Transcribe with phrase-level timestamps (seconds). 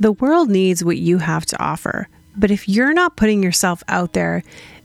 [0.00, 4.14] The world needs what you have to offer, but if you're not putting yourself out
[4.14, 4.42] there,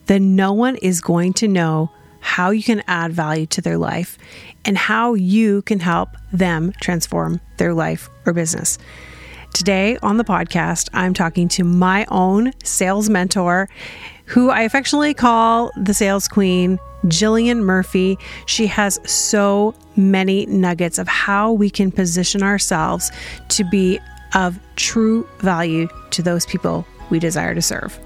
[0.07, 4.17] then no one is going to know how you can add value to their life
[4.65, 8.77] and how you can help them transform their life or business.
[9.53, 13.69] Today on the podcast, I'm talking to my own sales mentor,
[14.25, 18.17] who I affectionately call the sales queen, Jillian Murphy.
[18.45, 23.09] She has so many nuggets of how we can position ourselves
[23.49, 23.99] to be
[24.37, 27.99] of true value to those people we desire to serve.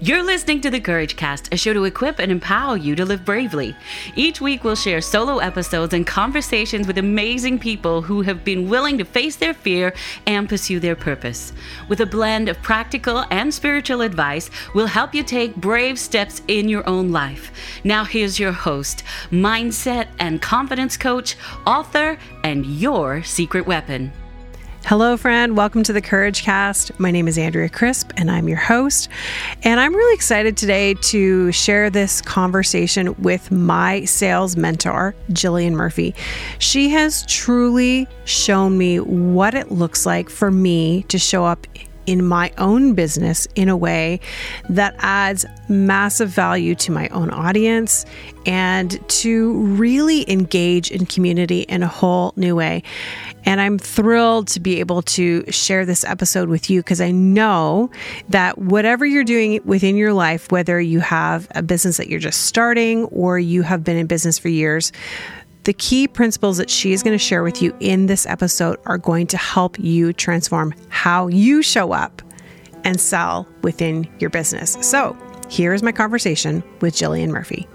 [0.00, 3.24] You're listening to the Courage Cast, a show to equip and empower you to live
[3.24, 3.74] bravely.
[4.14, 8.98] Each week, we'll share solo episodes and conversations with amazing people who have been willing
[8.98, 9.94] to face their fear
[10.26, 11.52] and pursue their purpose.
[11.88, 16.68] With a blend of practical and spiritual advice, we'll help you take brave steps in
[16.68, 17.50] your own life.
[17.82, 21.36] Now, here's your host, mindset and confidence coach,
[21.66, 24.12] author, and your secret weapon.
[24.86, 25.56] Hello, friend.
[25.56, 27.00] Welcome to the Courage Cast.
[27.00, 29.08] My name is Andrea Crisp, and I'm your host.
[29.62, 36.14] And I'm really excited today to share this conversation with my sales mentor, Jillian Murphy.
[36.58, 41.66] She has truly shown me what it looks like for me to show up
[42.06, 44.20] in my own business in a way
[44.68, 48.04] that adds massive value to my own audience
[48.46, 52.82] and to really engage in community in a whole new way.
[53.46, 57.90] And I'm thrilled to be able to share this episode with you because I know
[58.28, 62.42] that whatever you're doing within your life, whether you have a business that you're just
[62.42, 64.92] starting or you have been in business for years,
[65.64, 68.98] the key principles that she is going to share with you in this episode are
[68.98, 72.20] going to help you transform how you show up
[72.84, 74.76] and sell within your business.
[74.82, 75.16] So,
[75.48, 77.66] here's my conversation with Jillian Murphy.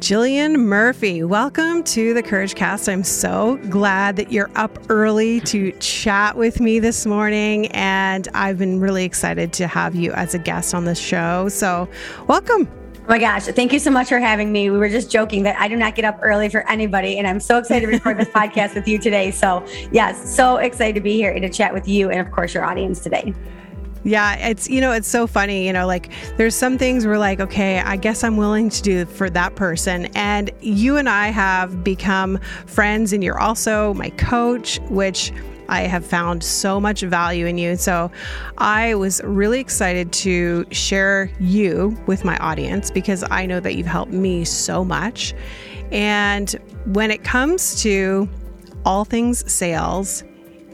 [0.00, 2.88] Jillian Murphy, welcome to the Courage Cast.
[2.88, 8.58] I'm so glad that you're up early to chat with me this morning, and I've
[8.58, 11.48] been really excited to have you as a guest on the show.
[11.48, 11.88] So,
[12.28, 12.68] welcome.
[13.10, 14.70] Oh my gosh, thank you so much for having me.
[14.70, 17.40] We were just joking that I do not get up early for anybody, and I'm
[17.40, 19.32] so excited to record this podcast with you today.
[19.32, 22.54] So, yes, so excited to be here and to chat with you and, of course,
[22.54, 23.34] your audience today.
[24.04, 27.40] Yeah, it's you know, it's so funny, you know, like there's some things we're like,
[27.40, 30.06] okay, I guess I'm willing to do for that person.
[30.14, 35.32] And you and I have become friends and you're also my coach, which
[35.70, 37.76] I have found so much value in you.
[37.76, 38.10] So
[38.58, 43.86] I was really excited to share you with my audience because I know that you've
[43.86, 45.32] helped me so much.
[45.92, 46.50] And
[46.86, 48.28] when it comes to
[48.84, 50.24] all things sales,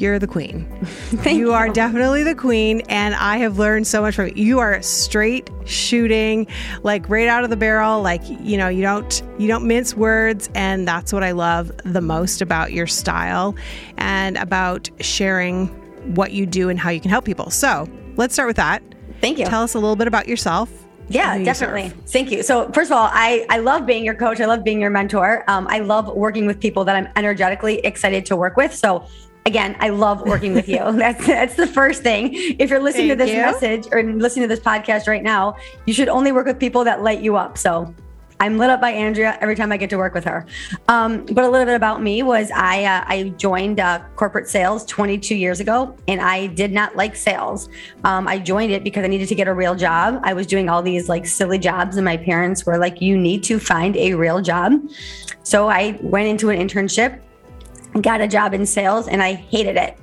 [0.01, 0.67] you're the queen.
[1.27, 4.35] you are definitely the queen, and I have learned so much from you.
[4.35, 6.47] You are straight shooting,
[6.83, 8.03] like right out of the barrel.
[8.03, 12.01] Like you know, you don't you don't mince words, and that's what I love the
[12.01, 13.55] most about your style
[13.99, 15.69] and about sharing
[16.15, 17.51] what you do and how you can help people.
[17.51, 18.83] So let's start with that.
[19.21, 19.47] Thank you.
[19.47, 20.71] Tell us a little bit about yourself.
[21.09, 21.91] Yeah, definitely.
[22.07, 22.43] Thank you.
[22.43, 24.41] So, first of all, I, I love being your coach.
[24.41, 25.45] I love being your mentor.
[25.47, 28.75] Um, I love working with people that I'm energetically excited to work with.
[28.75, 29.07] So,
[29.47, 30.79] again, I love working with you.
[30.97, 32.31] That's that's the first thing.
[32.59, 33.41] If you're listening Thank to this you.
[33.41, 37.03] message or listening to this podcast right now, you should only work with people that
[37.03, 37.57] light you up.
[37.57, 37.95] So
[38.39, 40.47] I'm lit up by Andrea every time I get to work with her.
[40.89, 44.85] Um, but a little bit about me was I uh, I joined uh, corporate sales
[44.87, 47.69] 22 years ago, and I did not like sales.
[48.05, 50.21] Um, I joined it because I needed to get a real job.
[50.23, 53.43] I was doing all these like silly jobs, and my parents were like, "You need
[53.45, 54.73] to find a real job."
[55.43, 57.21] So I went into an internship
[58.03, 59.97] got a job in sales and I hated it.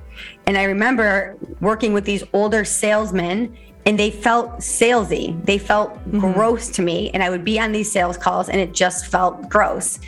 [0.45, 5.43] And I remember working with these older salesmen and they felt salesy.
[5.45, 6.19] They felt mm-hmm.
[6.19, 7.11] gross to me.
[7.13, 9.99] And I would be on these sales calls and it just felt gross.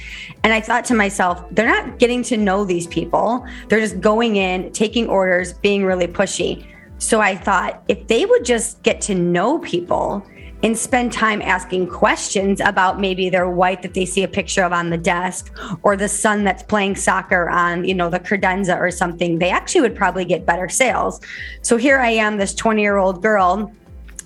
[0.44, 3.46] And I thought to myself, they're not getting to know these people.
[3.68, 6.66] They're just going in, taking orders, being really pushy.
[6.98, 10.26] So I thought if they would just get to know people
[10.66, 14.74] and spend time asking questions about maybe their wife that they see a picture of
[14.74, 18.90] on the desk or the son that's playing soccer on, you know, the credenza or
[18.90, 21.22] something, they actually would probably get better sales.
[21.62, 23.72] So here I am, this 20 year old girl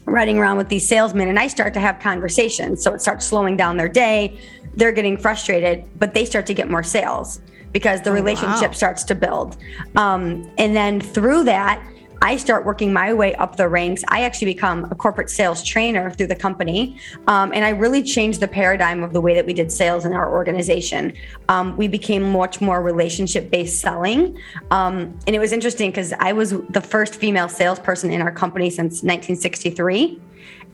[0.05, 2.81] running around with these salesmen and I start to have conversations.
[2.81, 4.39] So it starts slowing down their day.
[4.75, 7.41] They're getting frustrated, but they start to get more sales
[7.73, 8.77] because the oh, relationship wow.
[8.77, 9.57] starts to build.
[9.97, 11.85] Um, and then through that,
[12.21, 14.03] I start working my way up the ranks.
[14.09, 16.97] I actually become a corporate sales trainer through the company.
[17.27, 20.13] Um, and I really changed the paradigm of the way that we did sales in
[20.13, 21.13] our organization.
[21.47, 24.37] Um, we became much more relationship based selling.
[24.71, 28.69] Um, and it was interesting because I was the first female salesperson in our company
[28.69, 30.19] since 1963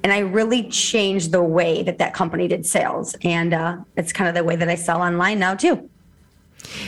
[0.03, 3.15] and I really changed the way that that company did sales.
[3.23, 5.89] And uh, it's kind of the way that I sell online now too.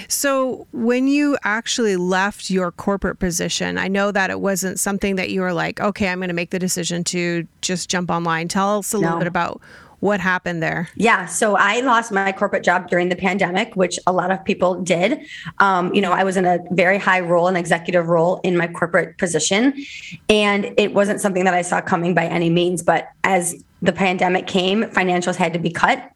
[0.07, 5.29] So, when you actually left your corporate position, I know that it wasn't something that
[5.29, 8.47] you were like, okay, I'm going to make the decision to just jump online.
[8.47, 9.01] Tell us a no.
[9.01, 9.61] little bit about
[9.99, 10.89] what happened there?
[10.95, 11.25] Yeah.
[11.25, 15.25] So I lost my corporate job during the pandemic, which a lot of people did.
[15.59, 18.67] Um, you know, I was in a very high role, an executive role in my
[18.67, 19.73] corporate position.
[20.29, 22.83] And it wasn't something that I saw coming by any means.
[22.83, 26.11] But as the pandemic came, financials had to be cut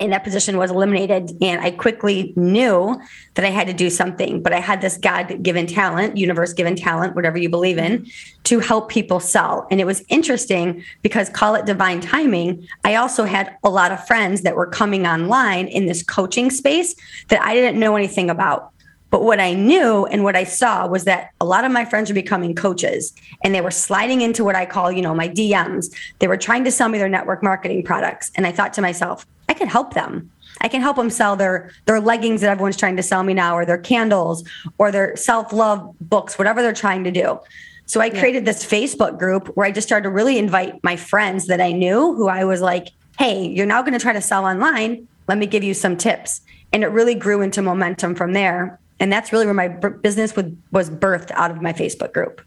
[0.00, 1.30] and that position was eliminated.
[1.40, 3.00] And I quickly knew
[3.34, 6.76] that I had to do something, but I had this God given talent, universe given
[6.76, 8.06] talent, whatever you believe in,
[8.44, 9.66] to help people sell.
[9.70, 12.66] And it was interesting because call it divine timing.
[12.84, 16.94] I also had a lot of friends that were coming online in this coaching space
[17.28, 18.70] that I didn't know anything about.
[19.14, 22.10] But what I knew and what I saw was that a lot of my friends
[22.10, 23.12] were becoming coaches
[23.44, 25.94] and they were sliding into what I call, you know, my DMs.
[26.18, 28.32] They were trying to sell me their network marketing products.
[28.34, 30.30] And I thought to myself, I can help them.
[30.60, 33.56] I can help them sell their their leggings that everyone's trying to sell me now,
[33.56, 34.44] or their candles,
[34.78, 37.38] or their self love books, whatever they're trying to do.
[37.86, 41.48] So I created this Facebook group where I just started to really invite my friends
[41.48, 42.88] that I knew, who I was like,
[43.18, 45.06] "Hey, you're now going to try to sell online.
[45.28, 46.40] Let me give you some tips."
[46.72, 48.78] And it really grew into momentum from there.
[49.00, 52.40] And that's really where my business would, was birthed out of my Facebook group.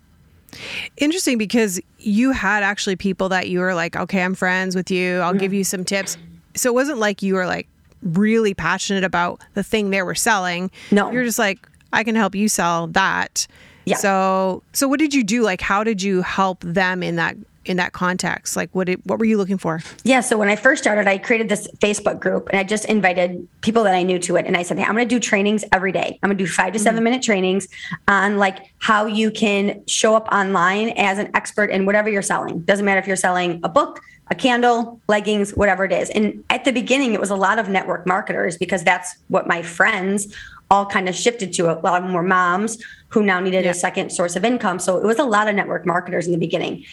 [0.98, 5.20] Interesting because you had actually people that you were like, okay, I'm friends with you.
[5.20, 5.40] I'll mm-hmm.
[5.40, 6.18] give you some tips
[6.58, 7.68] so it wasn't like you were like
[8.04, 10.72] really passionate about the thing they were selling.
[10.92, 11.12] No.
[11.12, 13.48] You're just like, I can help you sell that.
[13.86, 13.98] Yeah.
[13.98, 15.44] So so what did you do?
[15.44, 17.38] Like how did you help them in that
[17.70, 18.56] in that context?
[18.56, 19.82] Like what did, what were you looking for?
[20.04, 23.48] Yeah, so when I first started, I created this Facebook group and I just invited
[23.62, 25.64] people that I knew to it and I said, "Hey, I'm going to do trainings
[25.72, 26.20] every day.
[26.22, 27.04] I'm going to do 5 to 7 mm-hmm.
[27.04, 27.68] minute trainings
[28.08, 32.62] on like how you can show up online as an expert in whatever you're selling.
[32.62, 36.10] Doesn't matter if you're selling a book, a candle, leggings, whatever it is.
[36.10, 39.62] And at the beginning, it was a lot of network marketers because that's what my
[39.62, 40.36] friends
[40.70, 41.72] all kind of shifted to.
[41.72, 42.78] A lot of them were moms
[43.10, 43.72] who now needed yeah.
[43.72, 44.80] a second source of income.
[44.80, 46.86] So it was a lot of network marketers in the beginning.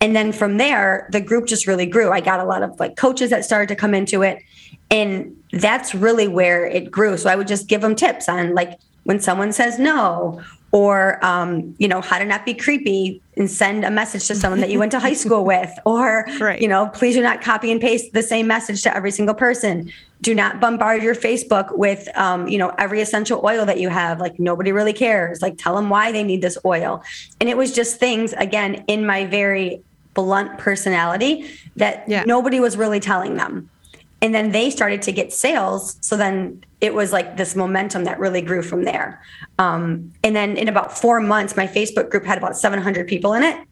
[0.00, 2.10] And then from there, the group just really grew.
[2.10, 4.42] I got a lot of like coaches that started to come into it.
[4.90, 7.16] And that's really where it grew.
[7.16, 10.42] So I would just give them tips on like when someone says no
[10.72, 14.60] or um, you know how to not be creepy and send a message to someone
[14.60, 16.60] that you went to high school with or right.
[16.60, 19.90] you know please do not copy and paste the same message to every single person.
[20.20, 24.20] Do not bombard your facebook with um, you know every essential oil that you have.
[24.20, 25.40] Like nobody really cares.
[25.42, 27.02] Like tell them why they need this oil.
[27.40, 29.82] And it was just things again in my very
[30.12, 32.24] blunt personality that yeah.
[32.26, 33.70] nobody was really telling them
[34.22, 35.96] and then they started to get sales.
[36.00, 39.22] So then it was like this momentum that really grew from there.
[39.58, 43.42] Um, and then in about four months my facebook group had about 700 people in
[43.42, 43.66] it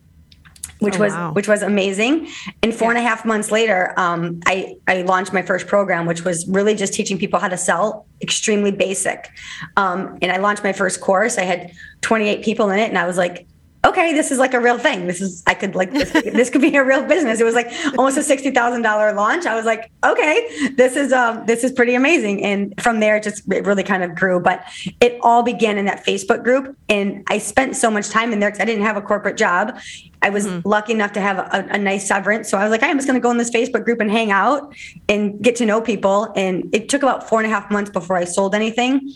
[0.80, 1.32] which oh, was wow.
[1.32, 2.28] which was amazing.
[2.62, 2.98] And four yeah.
[2.98, 6.74] and a half months later um, I, I launched my first program which was really
[6.74, 9.30] just teaching people how to sell extremely basic.
[9.76, 11.36] Um, and i launched my first course.
[11.38, 11.72] I had
[12.02, 12.88] 28 people in it.
[12.88, 13.46] And i was like
[13.88, 15.06] okay, this is like a real thing.
[15.06, 17.40] This is I could like this, this could be a real business.
[17.40, 19.46] It was like almost a sixty thousand dollar launch.
[19.46, 22.44] I was like, okay, this is um this is pretty amazing.
[22.44, 24.40] And from there, it just it really kind of grew.
[24.40, 24.64] But
[25.00, 28.50] it all began in that Facebook group, and I spent so much time in there
[28.50, 29.78] because I didn't have a corporate job.
[30.20, 30.68] I was mm-hmm.
[30.68, 32.48] lucky enough to have a, a, nice severance.
[32.48, 34.32] So I was like, I'm just going to go in this Facebook group and hang
[34.32, 34.74] out
[35.08, 36.32] and get to know people.
[36.34, 39.12] And it took about four and a half months before I sold anything.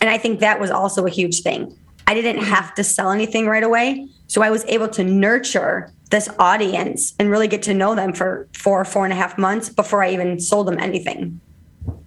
[0.00, 1.76] And I think that was also a huge thing.
[2.06, 4.08] I didn't have to sell anything right away.
[4.26, 8.48] So I was able to nurture this audience and really get to know them for
[8.52, 11.40] four, four and a half months before I even sold them anything.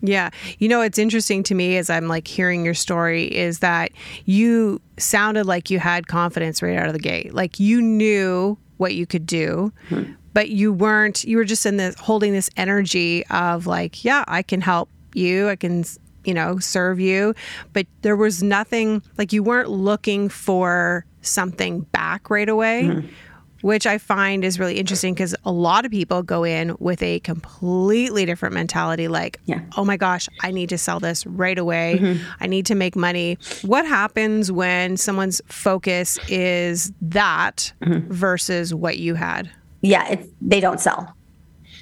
[0.01, 0.29] Yeah.
[0.59, 3.91] You know, it's interesting to me as I'm like hearing your story is that
[4.25, 7.33] you sounded like you had confidence right out of the gate.
[7.33, 10.13] Like you knew what you could do, mm-hmm.
[10.33, 14.41] but you weren't, you were just in this holding this energy of like, yeah, I
[14.43, 15.47] can help you.
[15.47, 15.85] I can
[16.25, 17.33] you know, serve you.
[17.73, 22.83] But there was nothing like you weren't looking for something back right away.
[22.83, 23.07] Mm-hmm.
[23.61, 27.21] Which I find is really interesting because a lot of people go in with a
[27.21, 29.61] completely different mentality like, yeah.
[29.77, 31.97] oh my gosh, I need to sell this right away.
[31.97, 32.23] Mm-hmm.
[32.41, 33.37] I need to make money.
[33.61, 38.11] What happens when someone's focus is that mm-hmm.
[38.11, 39.49] versus what you had?
[39.79, 41.15] Yeah, they don't sell.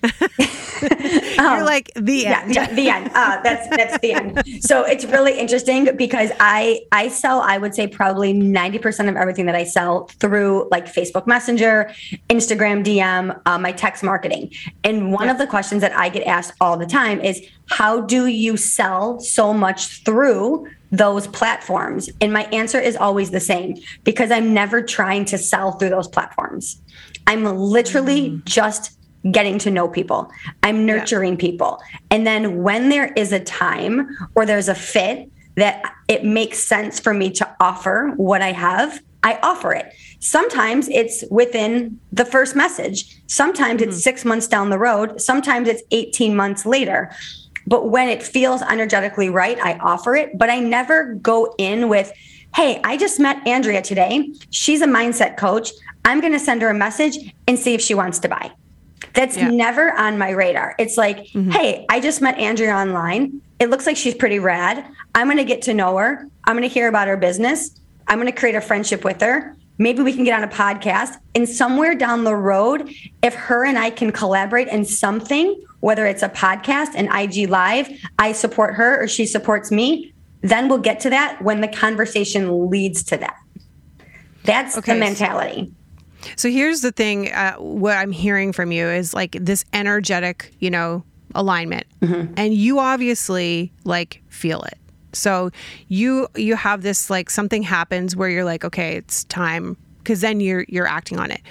[0.81, 2.55] You're um, like the end.
[2.55, 3.11] Yeah, yeah the end.
[3.13, 4.43] Uh, that's that's the end.
[4.61, 9.15] So it's really interesting because I I sell I would say probably ninety percent of
[9.15, 11.93] everything that I sell through like Facebook Messenger,
[12.29, 14.51] Instagram DM, uh, my text marketing.
[14.83, 15.31] And one yeah.
[15.31, 19.19] of the questions that I get asked all the time is how do you sell
[19.19, 22.09] so much through those platforms?
[22.19, 26.07] And my answer is always the same because I'm never trying to sell through those
[26.07, 26.81] platforms.
[27.27, 28.45] I'm literally mm.
[28.45, 28.97] just
[29.29, 30.31] getting to know people.
[30.63, 31.39] I'm nurturing yeah.
[31.39, 31.81] people.
[32.09, 36.99] And then when there is a time or there's a fit that it makes sense
[36.99, 39.93] for me to offer what I have, I offer it.
[40.19, 43.21] Sometimes it's within the first message.
[43.27, 43.91] Sometimes mm-hmm.
[43.91, 45.21] it's six months down the road.
[45.21, 47.11] Sometimes it's 18 months later.
[47.67, 50.37] But when it feels energetically right, I offer it.
[50.37, 52.11] But I never go in with,
[52.55, 54.33] hey, I just met Andrea today.
[54.49, 55.71] She's a mindset coach.
[56.03, 58.51] I'm going to send her a message and see if she wants to buy.
[59.13, 59.49] That's yeah.
[59.49, 60.75] never on my radar.
[60.77, 61.51] It's like, mm-hmm.
[61.51, 63.41] hey, I just met Andrea online.
[63.59, 64.85] It looks like she's pretty rad.
[65.15, 66.27] I'm going to get to know her.
[66.45, 67.79] I'm going to hear about her business.
[68.07, 69.55] I'm going to create a friendship with her.
[69.77, 71.17] Maybe we can get on a podcast.
[71.35, 76.23] And somewhere down the road, if her and I can collaborate in something, whether it's
[76.23, 77.89] a podcast, an IG live,
[78.19, 82.69] I support her or she supports me, then we'll get to that when the conversation
[82.69, 83.37] leads to that.
[84.43, 84.93] That's okay.
[84.93, 85.65] the mentality.
[85.65, 85.80] So
[86.49, 91.03] here's the thing uh, what I'm hearing from you is like this energetic, you know,
[91.35, 91.85] alignment.
[92.01, 92.33] Mm-hmm.
[92.37, 94.77] And you obviously like feel it.
[95.13, 95.51] So
[95.87, 100.39] you you have this like something happens where you're like, okay, it's time because then
[100.39, 101.41] you're you're acting on it.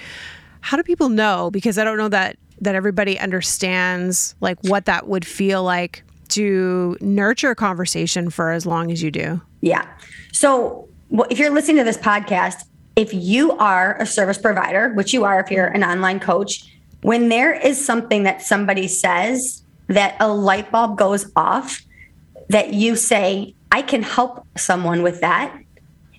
[0.61, 1.51] How do people know?
[1.51, 6.97] Because I don't know that that everybody understands like what that would feel like to
[7.01, 9.41] nurture a conversation for as long as you do.
[9.61, 9.85] Yeah.
[10.31, 12.63] So well, if you're listening to this podcast,
[13.01, 17.29] if you are a service provider, which you are if you're an online coach, when
[17.29, 21.81] there is something that somebody says that a light bulb goes off,
[22.49, 25.57] that you say, I can help someone with that.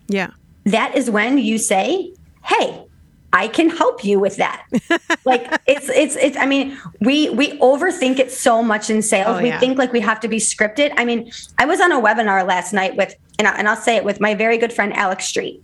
[0.08, 0.30] Yeah.
[0.64, 2.12] That is when you say,
[2.44, 2.84] Hey,
[3.32, 4.66] I can help you with that.
[5.24, 9.38] like it's it's it's I mean, we we overthink it so much in sales.
[9.38, 9.60] Oh, we yeah.
[9.60, 10.92] think like we have to be scripted.
[10.96, 13.96] I mean, I was on a webinar last night with and, I, and I'll say
[13.96, 15.62] it with my very good friend Alex Street.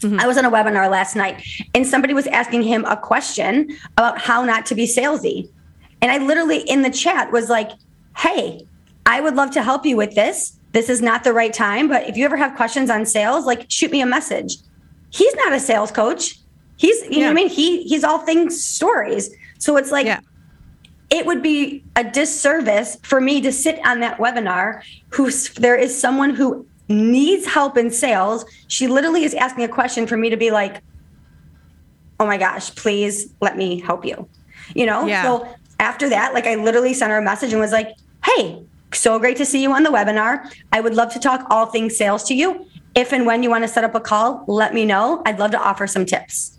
[0.00, 0.20] Mm-hmm.
[0.20, 4.18] I was on a webinar last night and somebody was asking him a question about
[4.18, 5.50] how not to be salesy.
[6.00, 7.70] And I literally in the chat was like,
[8.16, 8.66] "Hey,
[9.06, 10.58] I would love to help you with this.
[10.72, 13.66] This is not the right time, but if you ever have questions on sales, like
[13.68, 14.56] shoot me a message."
[15.10, 16.38] He's not a sales coach.
[16.76, 17.18] He's you yeah.
[17.18, 17.48] know what I mean?
[17.48, 19.34] He he's all things stories.
[19.58, 20.20] So it's like yeah.
[21.10, 25.98] it would be a disservice for me to sit on that webinar who's there is
[25.98, 28.44] someone who needs help in sales.
[28.66, 30.82] She literally is asking a question for me to be like,
[32.20, 34.28] oh my gosh, please let me help you.
[34.74, 35.06] You know?
[35.06, 35.22] Yeah.
[35.22, 39.18] So after that, like I literally sent her a message and was like, hey, so
[39.18, 40.50] great to see you on the webinar.
[40.72, 42.66] I would love to talk all things sales to you.
[42.94, 45.22] If and when you want to set up a call, let me know.
[45.26, 46.58] I'd love to offer some tips.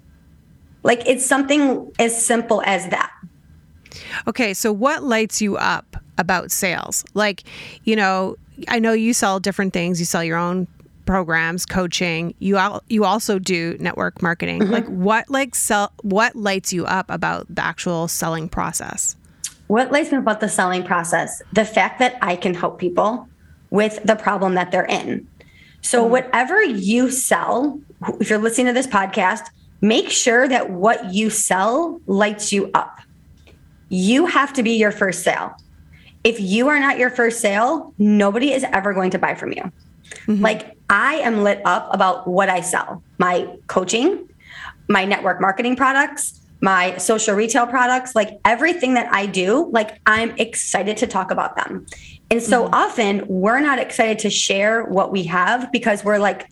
[0.84, 3.12] Like it's something as simple as that.
[4.28, 7.06] Okay, so what lights you up about sales?
[7.14, 7.44] Like,
[7.84, 8.36] you know,
[8.68, 10.00] I know you sell different things.
[10.00, 10.68] You sell your own
[11.10, 12.36] programs, coaching.
[12.38, 14.62] You al- you also do network marketing.
[14.62, 14.72] Mm-hmm.
[14.72, 19.16] Like what like sell what lights you up about the actual selling process?
[19.68, 21.42] What lights me up about the selling process?
[21.54, 23.28] The fact that I can help people
[23.72, 25.28] with the problem that they're in.
[25.82, 26.12] So mm-hmm.
[26.12, 27.80] whatever you sell,
[28.20, 29.48] if you're listening to this podcast,
[29.82, 33.00] make sure that what you sell lights you up.
[33.90, 35.56] You have to be your first sale
[36.24, 39.72] if you are not your first sale, nobody is ever going to buy from you.
[40.28, 40.42] Mm-hmm.
[40.42, 44.28] Like I am lit up about what I sell my coaching,
[44.88, 50.32] my network marketing products, my social retail products, like everything that I do, like I'm
[50.38, 51.86] excited to talk about them.
[52.32, 52.74] And so mm-hmm.
[52.74, 56.50] often we're not excited to share what we have because we're like,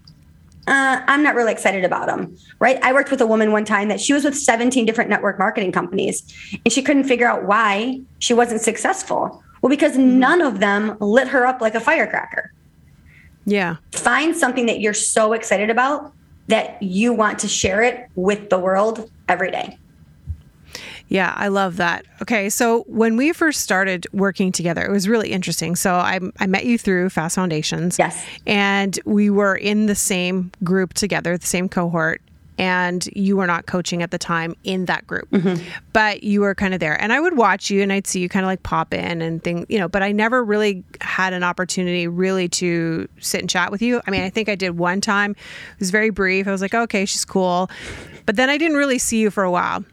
[0.67, 2.77] uh, I'm not really excited about them, right?
[2.83, 5.71] I worked with a woman one time that she was with 17 different network marketing
[5.71, 6.23] companies
[6.65, 9.41] and she couldn't figure out why she wasn't successful.
[9.61, 10.19] Well, because mm-hmm.
[10.19, 12.51] none of them lit her up like a firecracker.
[13.45, 13.77] Yeah.
[13.93, 16.13] Find something that you're so excited about
[16.47, 19.77] that you want to share it with the world every day.
[21.09, 22.05] Yeah, I love that.
[22.21, 25.75] Okay, so when we first started working together, it was really interesting.
[25.75, 27.97] So I, I met you through Fast Foundations.
[27.97, 28.25] Yes.
[28.45, 32.21] And we were in the same group together, the same cohort
[32.57, 35.63] and you were not coaching at the time in that group, mm-hmm.
[35.93, 36.99] but you were kind of there.
[36.99, 39.43] And I would watch you and I'd see you kind of like pop in and
[39.43, 43.71] thing, you know, but I never really had an opportunity really to sit and chat
[43.71, 44.01] with you.
[44.07, 45.31] I mean, I think I did one time.
[45.31, 46.47] It was very brief.
[46.47, 47.69] I was like, okay, she's cool.
[48.25, 49.85] But then I didn't really see you for a while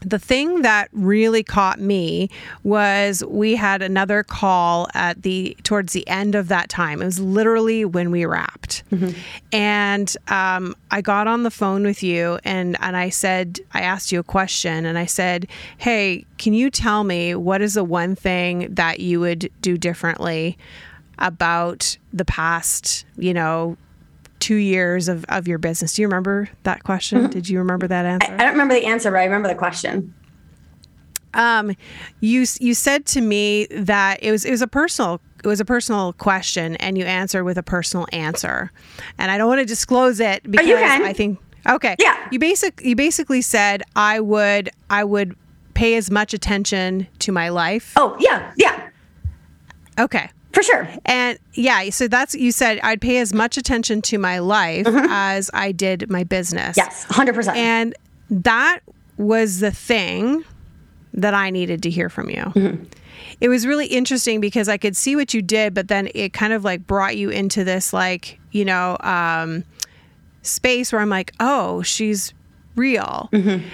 [0.00, 2.30] the thing that really caught me
[2.62, 7.02] was we had another call at the towards the end of that time.
[7.02, 9.18] It was literally when we wrapped, mm-hmm.
[9.52, 14.12] and um, I got on the phone with you and and I said I asked
[14.12, 15.46] you a question and I said,
[15.78, 20.58] "Hey, can you tell me what is the one thing that you would do differently?"
[21.20, 23.76] about the past, you know,
[24.40, 25.94] two years of, of your business.
[25.94, 27.20] Do you remember that question?
[27.20, 27.30] Mm-hmm.
[27.30, 28.32] Did you remember that answer?
[28.32, 30.14] I, I, don't remember the answer, but I remember the question.
[31.32, 31.76] Um,
[32.18, 35.64] you you said to me that it was it was a personal it was a
[35.64, 38.72] personal question and you answered with a personal answer.
[39.16, 41.94] And I don't want to disclose it because I think okay.
[42.00, 42.28] Yeah.
[42.32, 45.36] You basic you basically said I would I would
[45.74, 47.94] pay as much attention to my life.
[47.96, 48.52] Oh, yeah.
[48.56, 48.90] Yeah.
[49.98, 50.30] Okay.
[50.52, 50.88] For sure.
[51.04, 55.06] And yeah, so that's you said I'd pay as much attention to my life mm-hmm.
[55.08, 56.76] as I did my business.
[56.76, 57.54] Yes, 100%.
[57.54, 57.94] And
[58.30, 58.80] that
[59.16, 60.44] was the thing
[61.14, 62.42] that I needed to hear from you.
[62.42, 62.84] Mm-hmm.
[63.40, 66.52] It was really interesting because I could see what you did, but then it kind
[66.52, 69.64] of like brought you into this like, you know, um,
[70.42, 72.34] space where I'm like, oh, she's
[72.76, 73.28] real.
[73.32, 73.66] Mm-hmm.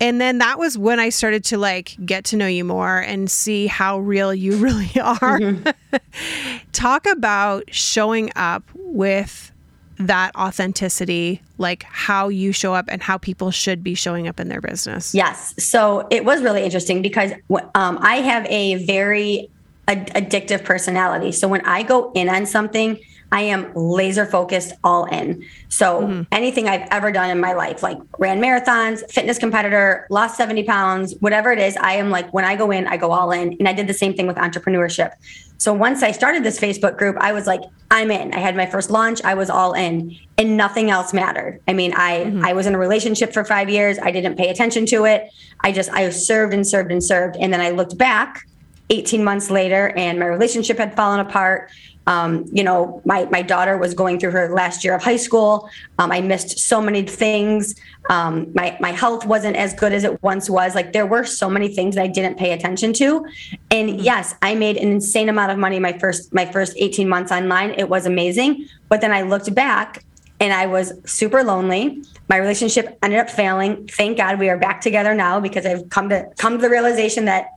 [0.00, 3.30] And then that was when I started to like get to know you more and
[3.30, 5.40] see how real you really are.
[5.40, 5.96] Mm-hmm.
[6.72, 9.52] Talk about showing up with
[9.98, 14.48] that authenticity, like how you show up and how people should be showing up in
[14.48, 15.14] their business.
[15.14, 15.54] Yes.
[15.58, 17.32] So it was really interesting because
[17.74, 19.48] um, I have a very
[19.88, 21.32] ad- addictive personality.
[21.32, 22.98] So when I go in on something,
[23.36, 25.44] I am laser focused, all in.
[25.68, 26.22] So mm-hmm.
[26.32, 31.14] anything I've ever done in my life, like ran marathons, fitness competitor, lost 70 pounds,
[31.20, 33.52] whatever it is, I am like, when I go in, I go all in.
[33.58, 35.12] And I did the same thing with entrepreneurship.
[35.58, 38.32] So once I started this Facebook group, I was like, I'm in.
[38.32, 41.60] I had my first launch, I was all in, and nothing else mattered.
[41.68, 42.42] I mean, I mm-hmm.
[42.42, 45.30] I was in a relationship for 5 years, I didn't pay attention to it.
[45.60, 48.46] I just I served and served and served and then I looked back
[48.88, 51.70] 18 months later and my relationship had fallen apart
[52.06, 55.68] um, you know, my my daughter was going through her last year of high school.
[55.98, 57.74] Um, I missed so many things.
[58.08, 60.74] Um, my my health wasn't as good as it once was.
[60.74, 63.26] Like there were so many things that I didn't pay attention to.
[63.70, 64.00] And mm-hmm.
[64.00, 67.70] yes, I made an insane amount of money my first my first 18 months online.
[67.70, 68.68] It was amazing.
[68.88, 70.04] But then I looked back
[70.38, 72.04] and I was super lonely.
[72.28, 73.88] My relationship ended up failing.
[73.88, 77.24] Thank God we are back together now because I've come to come to the realization
[77.24, 77.48] that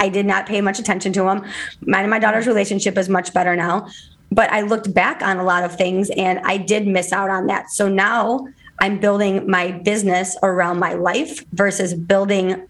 [0.00, 1.44] I did not pay much attention to him.
[1.86, 3.88] Mine and my daughter's relationship is much better now.
[4.32, 7.46] But I looked back on a lot of things and I did miss out on
[7.46, 7.70] that.
[7.70, 8.48] So now
[8.80, 12.66] I'm building my business around my life versus building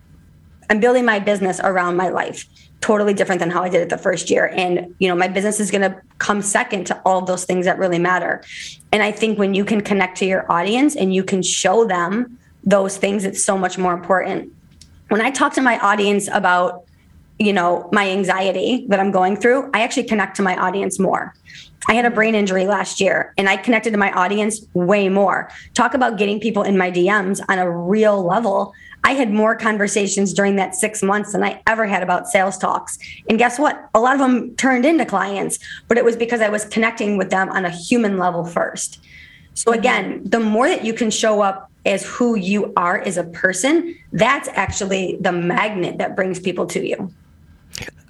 [0.70, 2.46] I'm building my business around my life.
[2.80, 4.52] Totally different than how I did it the first year.
[4.54, 7.76] And, you know, my business is going to come second to all those things that
[7.76, 8.40] really matter.
[8.92, 12.38] And I think when you can connect to your audience and you can show them
[12.62, 14.52] those things, it's so much more important.
[15.08, 16.84] When I talk to my audience about
[17.40, 21.34] you know, my anxiety that I'm going through, I actually connect to my audience more.
[21.88, 25.50] I had a brain injury last year and I connected to my audience way more.
[25.72, 28.74] Talk about getting people in my DMs on a real level.
[29.04, 32.98] I had more conversations during that six months than I ever had about sales talks.
[33.30, 33.88] And guess what?
[33.94, 37.30] A lot of them turned into clients, but it was because I was connecting with
[37.30, 39.00] them on a human level first.
[39.54, 39.78] So, mm-hmm.
[39.78, 43.96] again, the more that you can show up as who you are as a person,
[44.12, 47.10] that's actually the magnet that brings people to you.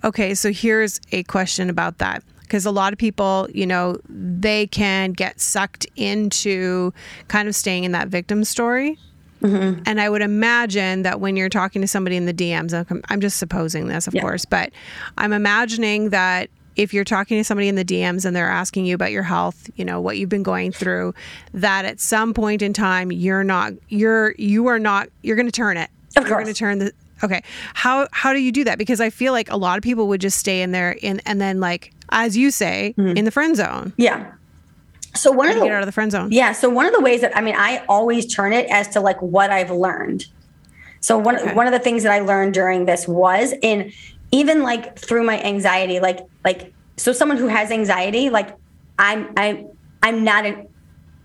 [0.04, 2.22] Okay, so here's a question about that.
[2.40, 6.92] Because a lot of people, you know, they can get sucked into
[7.28, 8.98] kind of staying in that victim story.
[9.40, 9.82] Mm-hmm.
[9.86, 13.38] And I would imagine that when you're talking to somebody in the DMs, I'm just
[13.38, 14.20] supposing this, of yeah.
[14.20, 14.72] course, but
[15.16, 18.94] I'm imagining that if you're talking to somebody in the DMs and they're asking you
[18.94, 21.14] about your health, you know, what you've been going through,
[21.52, 25.52] that at some point in time you're not you're you are not you're going to
[25.52, 25.90] turn it.
[26.16, 27.42] Of you're going to turn the Okay.
[27.74, 28.78] How how do you do that?
[28.78, 31.40] Because I feel like a lot of people would just stay in there in and
[31.40, 33.16] then like as you say mm-hmm.
[33.16, 33.92] in the friend zone.
[33.96, 34.32] Yeah.
[35.14, 36.30] So one of the get out of the friend zone.
[36.30, 36.52] Yeah.
[36.52, 39.20] So one of the ways that I mean I always turn it as to like
[39.20, 40.26] what I've learned.
[41.00, 41.54] So one okay.
[41.54, 43.92] one of the things that I learned during this was in
[44.32, 48.56] even like through my anxiety, like like so someone who has anxiety, like
[48.98, 49.66] I'm I
[50.02, 50.68] I'm not an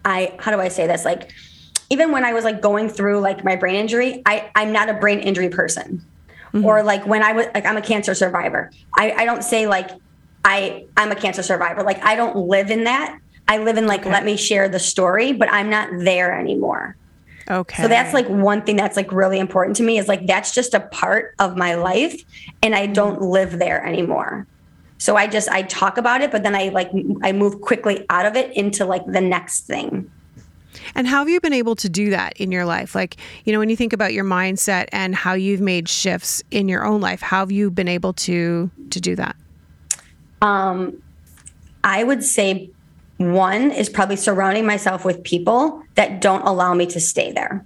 [0.03, 1.05] I how do I say this?
[1.05, 1.31] Like
[1.89, 4.93] even when I was like going through like my brain injury, I, I'm not a
[4.93, 6.03] brain injury person.
[6.53, 6.65] Mm-hmm.
[6.65, 8.71] Or like when I was like I'm a cancer survivor.
[8.97, 9.91] I, I don't say like
[10.43, 11.83] I I'm a cancer survivor.
[11.83, 13.19] Like I don't live in that.
[13.47, 14.11] I live in like okay.
[14.11, 16.95] let me share the story, but I'm not there anymore.
[17.49, 17.83] Okay.
[17.83, 20.73] So that's like one thing that's like really important to me is like that's just
[20.73, 22.23] a part of my life
[22.63, 23.25] and I don't mm-hmm.
[23.25, 24.47] live there anymore.
[24.97, 26.89] So I just I talk about it but then I like
[27.21, 30.09] I move quickly out of it into like the next thing.
[30.95, 32.95] And how have you been able to do that in your life?
[32.95, 36.69] Like, you know, when you think about your mindset and how you've made shifts in
[36.69, 39.35] your own life, how have you been able to to do that?
[40.41, 41.01] Um,
[41.83, 42.69] I would say
[43.17, 47.65] one is probably surrounding myself with people that don't allow me to stay there.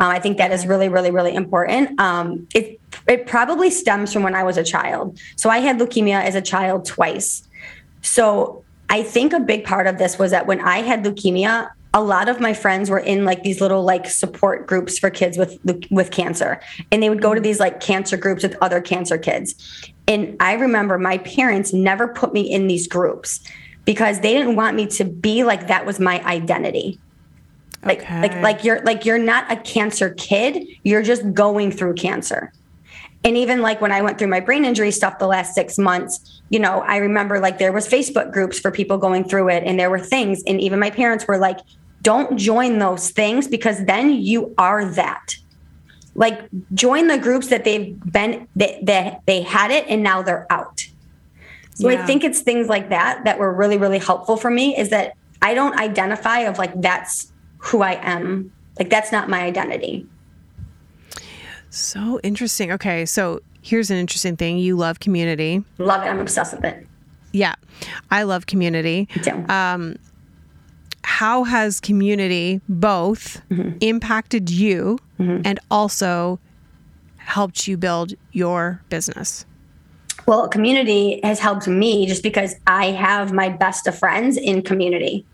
[0.00, 2.00] Uh, I think that is really, really, really important.
[2.00, 5.18] Um, it it probably stems from when I was a child.
[5.36, 7.46] So I had leukemia as a child twice.
[8.02, 12.02] So I think a big part of this was that when I had leukemia, a
[12.02, 15.58] lot of my friends were in like these little like support groups for kids with
[15.90, 16.60] with cancer
[16.92, 19.54] and they would go to these like cancer groups with other cancer kids
[20.06, 23.40] And I remember my parents never put me in these groups
[23.84, 27.00] because they didn't want me to be like that was my identity.
[27.84, 28.20] Like Okay.
[28.20, 32.52] like like you're like you're not a cancer kid, you're just going through cancer.
[33.24, 36.42] And even like when I went through my brain injury stuff the last 6 months,
[36.50, 39.78] you know, I remember like there was Facebook groups for people going through it and
[39.78, 41.58] there were things and even my parents were like
[42.02, 45.34] don't join those things because then you are that
[46.14, 46.40] like
[46.74, 50.86] join the groups that they've been that, that they had it and now they're out
[51.74, 52.02] so Yeah.
[52.02, 55.12] i think it's things like that that were really really helpful for me is that
[55.40, 60.06] i don't identify of like that's who i am like that's not my identity
[61.72, 62.72] So interesting.
[62.72, 64.58] Okay, so here's an interesting thing.
[64.58, 65.62] You love community.
[65.78, 66.86] love it i'm obsessed with it
[67.32, 67.54] Yeah,
[68.10, 69.06] I love community.
[69.14, 69.30] Me too.
[69.48, 69.94] Uh,
[71.20, 73.76] How has community both Mm-hmm.
[73.82, 76.40] impacted you and also
[77.18, 79.44] helped you build your business?
[80.24, 85.26] Well, community has helped me just because I have my best of friends in community.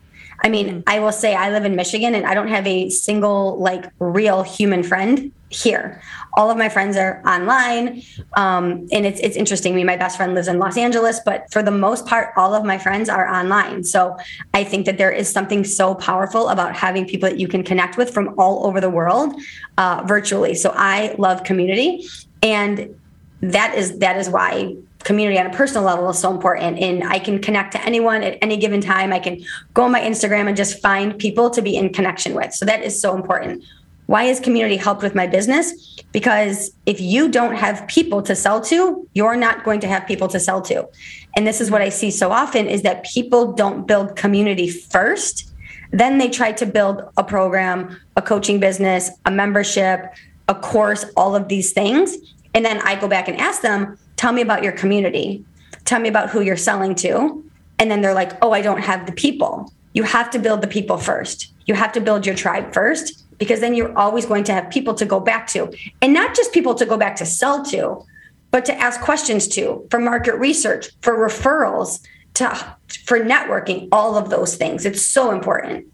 [0.43, 3.59] I mean, I will say I live in Michigan and I don't have a single
[3.59, 6.03] like real human friend here.
[6.35, 8.03] All of my friends are online,
[8.37, 9.73] um, and it's it's interesting.
[9.73, 12.55] I mean, my best friend lives in Los Angeles, but for the most part, all
[12.55, 13.85] of my friends are online.
[13.85, 14.17] So
[14.53, 17.97] I think that there is something so powerful about having people that you can connect
[17.97, 19.41] with from all over the world
[19.79, 20.55] uh, virtually.
[20.55, 22.07] So I love community,
[22.43, 22.95] and
[23.41, 26.79] that is that is why community on a personal level is so important.
[26.81, 29.13] And i can connect to anyone at any given time.
[29.13, 29.41] I can
[29.73, 32.53] go on my instagram and just find people to be in connection with.
[32.53, 33.65] So that is so important.
[34.07, 35.97] Why has community helped with my business?
[36.13, 40.29] Because if you don't have people to sell to you're not going to have people
[40.29, 40.89] to sell to.
[41.37, 45.53] And this is what i see so often is that people don't build community first.
[45.93, 50.01] Then they try to build a program a coaching business a membership
[50.49, 52.17] a course all of these things.
[52.55, 55.45] And then I go back and ask them, tell me about your community.
[55.85, 57.45] Tell me about who you're selling to.
[57.79, 59.73] And then they're like, oh, I don't have the people.
[59.93, 61.53] You have to build the people first.
[61.67, 64.95] You have to build your tribe first because then you're always going to have people
[64.95, 65.73] to go back to.
[66.01, 68.05] And not just people to go back to sell to,
[68.51, 72.01] but to ask questions to, for market research, for referrals,
[72.35, 74.85] to for networking, all of those things.
[74.85, 75.87] It's so important.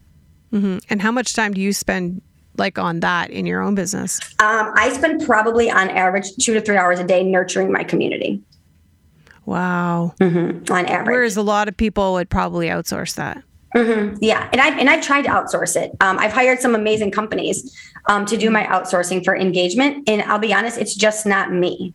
[0.52, 0.78] Mm-hmm.
[0.90, 2.20] And how much time do you spend
[2.56, 4.20] like on that in your own business?
[4.40, 8.42] Um, I spend probably on average two to three hours a day nurturing my community
[9.44, 10.14] Wow.
[10.20, 11.06] on average.
[11.06, 13.42] Whereas a lot of people would probably outsource that.
[14.20, 15.92] Yeah, and I've and I've tried to outsource it.
[16.02, 17.74] Um, I've hired some amazing companies
[18.06, 21.94] um, to do my outsourcing for engagement, and I'll be honest, it's just not me.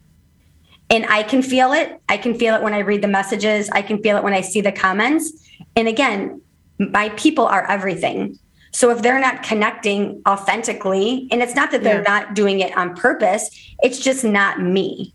[0.89, 2.01] And I can feel it.
[2.09, 3.69] I can feel it when I read the messages.
[3.69, 5.31] I can feel it when I see the comments.
[5.75, 6.41] And again,
[6.79, 8.39] my people are everything.
[8.71, 12.19] So if they're not connecting authentically, and it's not that they're Yeah.
[12.25, 13.49] not doing it on purpose,
[13.81, 15.13] it's just not me.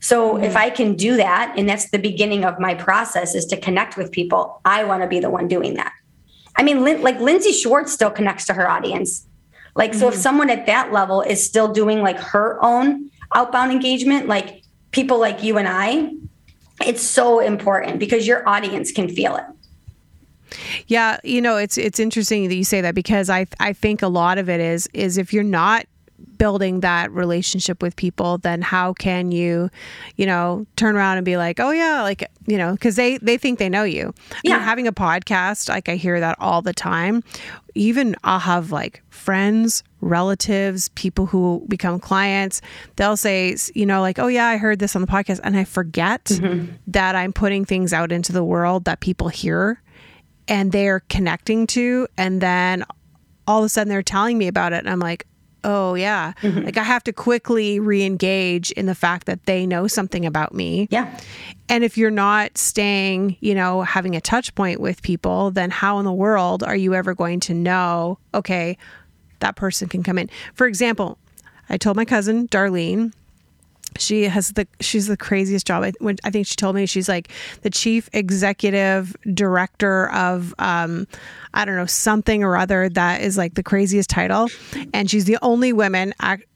[0.00, 3.56] So if I can do that, and that's the beginning of my process is to
[3.56, 5.92] connect with people, I want to be the one doing that.
[6.56, 9.26] I mean, like Lindsay Schwartz still connects to her audience.
[9.74, 10.22] Like, so if mm-hmm.
[10.22, 15.42] someone at that level is still doing like her own outbound engagement, like people like
[15.42, 16.12] you and I,
[16.84, 19.44] it's so important because your audience can feel it.
[20.86, 24.08] Yeah, you know, it's it's interesting that you say that because I I think a
[24.08, 25.86] lot of it is is if you're not
[26.38, 29.70] building that relationship with people, then how can you,
[30.16, 33.36] you know, turn around and be like, oh yeah, like you know, because they they
[33.36, 34.02] think they know you.
[34.02, 34.58] I mean, Yeah.
[34.58, 37.22] having a podcast, like I hear that all the time.
[37.74, 42.60] Even I'll have like friends, relatives, people who become clients.
[42.96, 45.64] They'll say, you know, like, oh yeah, I heard this on the podcast, and I
[45.64, 46.72] forget mm-hmm.
[46.88, 49.80] that I'm putting things out into the world that people hear
[50.48, 52.84] and they're connecting to and then
[53.46, 55.26] all of a sudden they're telling me about it and I'm like,
[55.64, 56.64] "Oh yeah." Mm-hmm.
[56.64, 60.88] Like I have to quickly re-engage in the fact that they know something about me.
[60.90, 61.18] Yeah.
[61.68, 65.98] And if you're not staying, you know, having a touch point with people, then how
[65.98, 68.78] in the world are you ever going to know, okay,
[69.40, 70.30] that person can come in.
[70.54, 71.18] For example,
[71.68, 73.12] I told my cousin Darlene
[73.98, 75.82] she has the she's the craziest job.
[75.84, 77.30] I, when, I think she told me she's like
[77.62, 81.06] the chief executive director of um,
[81.52, 84.48] I don't know something or other that is like the craziest title,
[84.92, 86.12] and she's the only woman.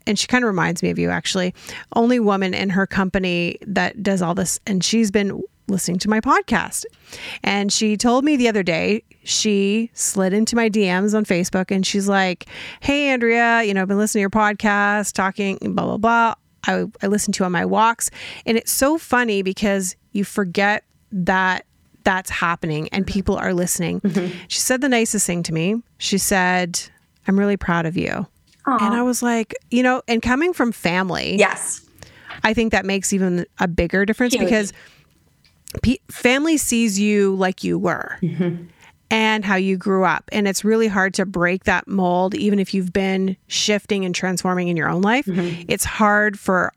[0.06, 1.54] And she kind of reminds me of you actually,
[1.94, 6.20] only woman in her company that does all this, and she's been listening to my
[6.20, 6.84] podcast.
[7.44, 11.86] And she told me the other day she slid into my DMs on Facebook and
[11.86, 12.46] she's like,
[12.80, 16.86] "Hey Andrea, you know I've been listening to your podcast, talking blah blah blah." I,
[17.02, 18.10] I listen to on my walks.
[18.46, 21.64] And it's so funny because you forget that
[22.04, 23.12] that's happening and mm-hmm.
[23.12, 24.00] people are listening.
[24.00, 24.36] Mm-hmm.
[24.48, 25.82] She said the nicest thing to me.
[25.98, 26.80] She said,
[27.26, 28.26] I'm really proud of you.
[28.66, 31.86] And I was like, you know, and coming from family, Yes.
[32.44, 34.44] I think that makes even a bigger difference Huge.
[34.44, 34.72] because
[35.82, 38.18] pe- family sees you like you were.
[38.22, 38.64] Mm-hmm.
[39.10, 40.28] And how you grew up.
[40.32, 44.68] And it's really hard to break that mold, even if you've been shifting and transforming
[44.68, 45.24] in your own life.
[45.24, 45.64] Mm-hmm.
[45.66, 46.74] It's hard for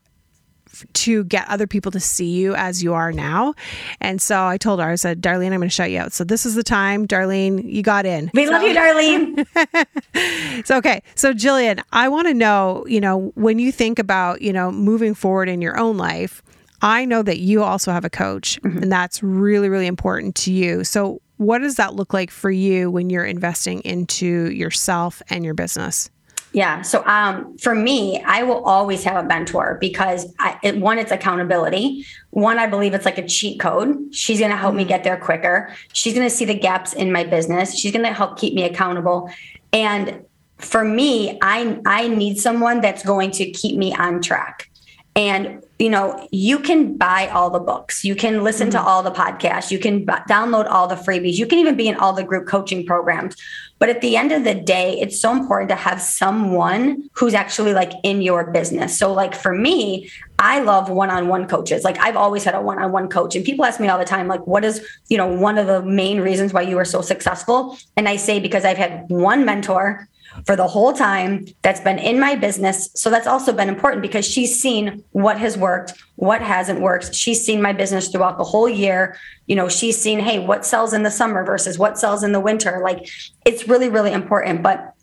[0.92, 3.54] to get other people to see you as you are now.
[4.00, 6.12] And so I told her, I said, Darlene, I'm going to shut you out.
[6.12, 8.30] So this is the time, Darlene, you got in.
[8.34, 9.46] We love you, Darlene.
[10.64, 11.02] So, okay.
[11.14, 15.14] So, Jillian, I want to know, you know, when you think about, you know, moving
[15.14, 16.42] forward in your own life,
[16.82, 18.82] I know that you also have a coach, mm-hmm.
[18.82, 20.84] and that's really, really important to you.
[20.84, 25.54] So, what does that look like for you when you're investing into yourself and your
[25.54, 26.10] business?
[26.52, 26.82] Yeah.
[26.82, 31.10] So um, for me, I will always have a mentor because I, it, one, it's
[31.10, 32.04] accountability.
[32.30, 34.14] One, I believe it's like a cheat code.
[34.14, 35.74] She's going to help me get there quicker.
[35.94, 37.78] She's going to see the gaps in my business.
[37.78, 39.30] She's going to help keep me accountable.
[39.72, 40.24] And
[40.58, 44.70] for me, I I need someone that's going to keep me on track.
[45.16, 48.86] And you know, you can buy all the books, you can listen to mm-hmm.
[48.86, 51.96] all the podcasts, you can b- download all the freebies, you can even be in
[51.96, 53.34] all the group coaching programs.
[53.80, 57.74] But at the end of the day, it's so important to have someone who's actually
[57.74, 58.96] like in your business.
[58.96, 61.82] So, like for me, I love one-on-one coaches.
[61.82, 64.46] Like I've always had a one-on-one coach, and people ask me all the time, like,
[64.46, 67.76] what is you know one of the main reasons why you are so successful?
[67.96, 70.08] And I say because I've had one mentor
[70.46, 72.90] for the whole time that's been in my business.
[72.94, 77.14] So that's also been important because she's seen what has worked, what hasn't worked.
[77.14, 79.16] She's seen my business throughout the whole year.
[79.46, 82.40] You know, she's seen, hey, what sells in the summer versus what sells in the
[82.40, 82.80] winter.
[82.82, 83.08] Like
[83.44, 84.62] it's really, really important.
[84.62, 84.94] But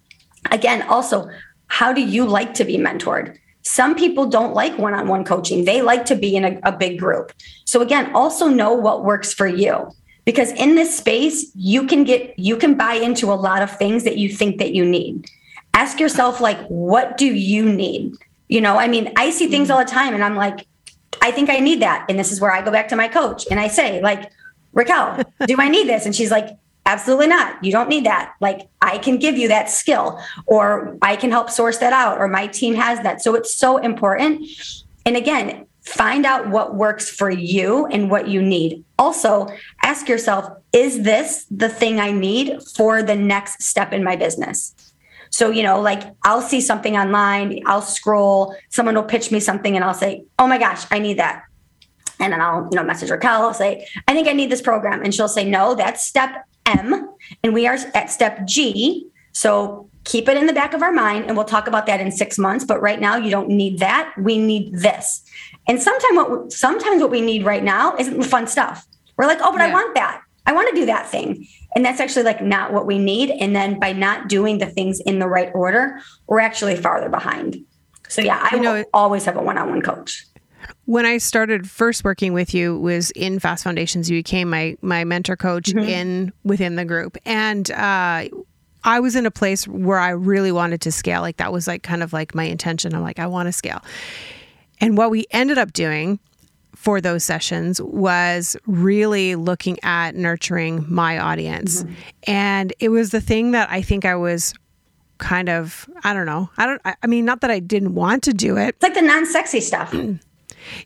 [0.51, 1.29] again, also,
[1.67, 3.37] how do you like to be mentored?
[3.61, 6.71] Some people don't like one on one coaching, they like to be in a, a
[6.71, 7.31] big group.
[7.65, 9.91] So, again, also know what works for you
[10.29, 14.03] because in this space you can get you can buy into a lot of things
[14.03, 15.25] that you think that you need.
[15.73, 18.13] Ask yourself like what do you need?
[18.47, 19.79] You know i mean i see things mm-hmm.
[19.79, 20.67] all the time and i'm like
[21.19, 22.05] i think i need that.
[22.07, 24.31] And this is where i go back to my coach and i say like
[24.73, 26.05] raquel do i need this?
[26.05, 26.49] And she's like
[26.85, 27.63] absolutely not.
[27.63, 28.35] You don't need that.
[28.39, 32.27] Like i can give you that skill or i can help source that out or
[32.27, 33.23] my team has that.
[33.23, 34.45] So it's so important.
[35.07, 38.83] And again find out what works for you and what you need.
[38.97, 39.47] Also,
[39.83, 44.75] ask yourself is this the thing I need for the next step in my business?
[45.31, 49.75] So, you know, like I'll see something online, I'll scroll, someone will pitch me something,
[49.75, 51.43] and I'll say, oh my gosh, I need that.
[52.19, 55.03] And then I'll, you know, message Raquel, I'll say, I think I need this program.
[55.03, 57.09] And she'll say, no, that's step M,
[57.43, 59.07] and we are at step G.
[59.31, 62.11] So keep it in the back of our mind, and we'll talk about that in
[62.11, 62.65] six months.
[62.65, 64.13] But right now, you don't need that.
[64.17, 65.23] We need this.
[65.67, 68.85] And sometimes what sometimes what we need right now isn't the fun stuff.
[69.17, 70.21] We're like, oh, but I want that.
[70.45, 71.45] I want to do that thing.
[71.75, 73.29] And that's actually like not what we need.
[73.29, 77.57] And then by not doing the things in the right order, we're actually farther behind.
[78.07, 80.25] So yeah, I You know, will always have a one-on-one coach.
[80.85, 84.09] when I started first working with you was in Fast Foundations.
[84.09, 88.25] You became my my mentor coach in within the group, and uh,
[88.83, 91.21] I was in a place where I really wanted to scale.
[91.21, 92.93] Like that was like kind of like my intention.
[92.93, 93.81] I'm like I want to scale,
[94.79, 96.19] and what we ended up doing
[96.75, 101.93] for those sessions was really looking at nurturing my audience, mm-hmm.
[102.23, 104.53] and it was the thing that I think I was
[105.17, 108.33] kind of I don't know I don't I mean not that I didn't want to
[108.33, 109.93] do it It's like the non-sexy stuff.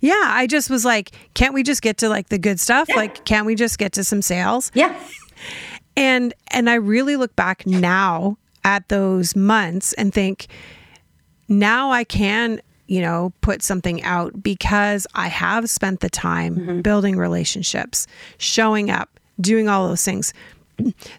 [0.01, 2.89] yeah, I just was like, can't we just get to like the good stuff?
[2.95, 4.71] Like, can't we just get to some sales?
[4.73, 4.97] Yeah.
[5.95, 10.47] And and I really look back now at those months and think
[11.47, 16.81] now I can, you know, put something out because I have spent the time mm-hmm.
[16.81, 20.33] building relationships, showing up, doing all those things.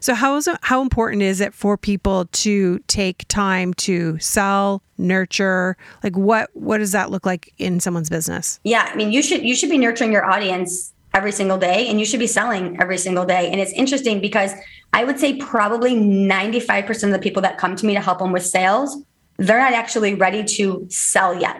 [0.01, 4.83] So how is it, how important is it for people to take time to sell,
[4.97, 5.77] nurture?
[6.03, 8.59] Like what what does that look like in someone's business?
[8.63, 11.99] Yeah, I mean, you should you should be nurturing your audience every single day, and
[11.99, 13.49] you should be selling every single day.
[13.51, 14.51] And it's interesting because
[14.93, 18.01] I would say probably ninety five percent of the people that come to me to
[18.01, 18.89] help them with sales,
[19.37, 21.57] they're not actually ready to sell yet.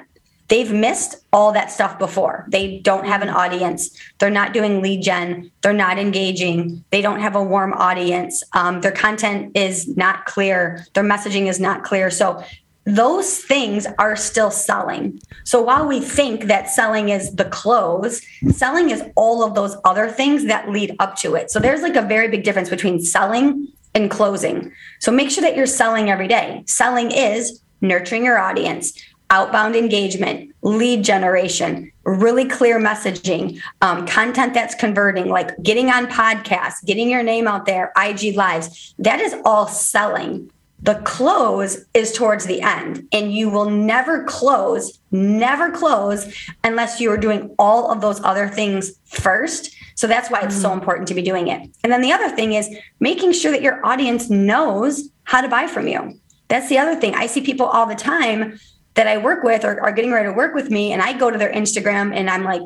[0.48, 2.46] They've missed all that stuff before.
[2.50, 3.90] They don't have an audience.
[4.20, 5.52] They're not doing lead gen.
[5.62, 6.84] They're not engaging.
[6.92, 8.44] They don't have a warm audience.
[8.54, 10.86] Um, their content is not clear.
[10.94, 12.12] Their messaging is not clear.
[12.12, 12.44] So
[12.86, 15.20] those things are still selling.
[15.44, 18.22] So while we think that selling is the close,
[18.52, 21.50] selling is all of those other things that lead up to it.
[21.50, 24.72] So there's like a very big difference between selling and closing.
[25.00, 26.64] So make sure that you're selling every day.
[26.68, 28.94] Selling is nurturing your audience,
[29.30, 36.86] outbound engagement, lead generation, really clear messaging, um, content that's converting, like getting on podcasts,
[36.86, 38.94] getting your name out there, IG lives.
[39.00, 40.52] That is all selling.
[40.86, 46.32] The close is towards the end, and you will never close, never close
[46.64, 49.76] unless you are doing all of those other things first.
[49.96, 50.80] So that's why it's so mm-hmm.
[50.80, 51.68] important to be doing it.
[51.84, 52.70] And then the other thing is
[53.00, 56.20] making sure that your audience knows how to buy from you.
[56.50, 57.16] That's the other thing.
[57.16, 58.60] I see people all the time
[58.94, 61.32] that I work with or are getting ready to work with me, and I go
[61.32, 62.62] to their Instagram and I'm like,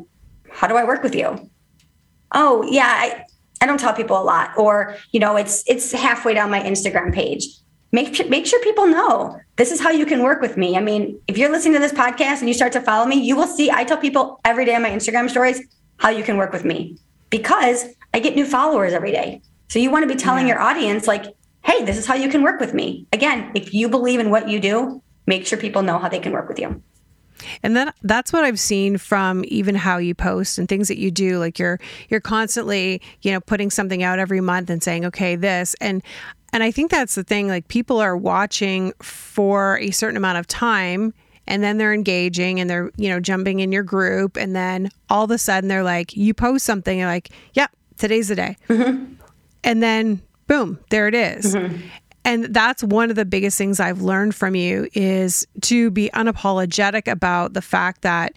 [0.52, 1.50] how do I work with you?
[2.34, 3.26] Oh, yeah, I,
[3.62, 4.58] I don't tell people a lot.
[4.58, 7.48] Or, you know, it's it's halfway down my Instagram page.
[7.92, 10.78] Make make sure people know this is how you can work with me.
[10.78, 13.36] I mean, if you're listening to this podcast and you start to follow me, you
[13.36, 15.62] will see I tell people every day on my Instagram stories
[15.98, 16.98] how you can work with me
[17.30, 19.42] because I get new followers every day.
[19.68, 20.54] So you want to be telling yeah.
[20.54, 21.26] your audience like,
[21.64, 24.50] "Hey, this is how you can work with me." Again, if you believe in what
[24.50, 26.82] you do, make sure people know how they can work with you.
[27.64, 31.12] And then that's what I've seen from even how you post and things that you
[31.12, 31.40] do.
[31.40, 35.76] Like you're you're constantly, you know, putting something out every month and saying, okay, this.
[35.82, 36.04] And
[36.54, 37.48] and I think that's the thing.
[37.48, 41.14] Like people are watching for a certain amount of time
[41.48, 44.38] and then they're engaging and they're, you know, jumping in your group.
[44.38, 48.28] And then all of a sudden they're like, you post something, and like, yep, today's
[48.28, 48.56] the day.
[48.68, 49.14] Mm-hmm.
[49.64, 51.56] And then boom, there it is.
[51.56, 51.78] Mm-hmm.
[52.26, 57.10] And that's one of the biggest things I've learned from you is to be unapologetic
[57.10, 58.34] about the fact that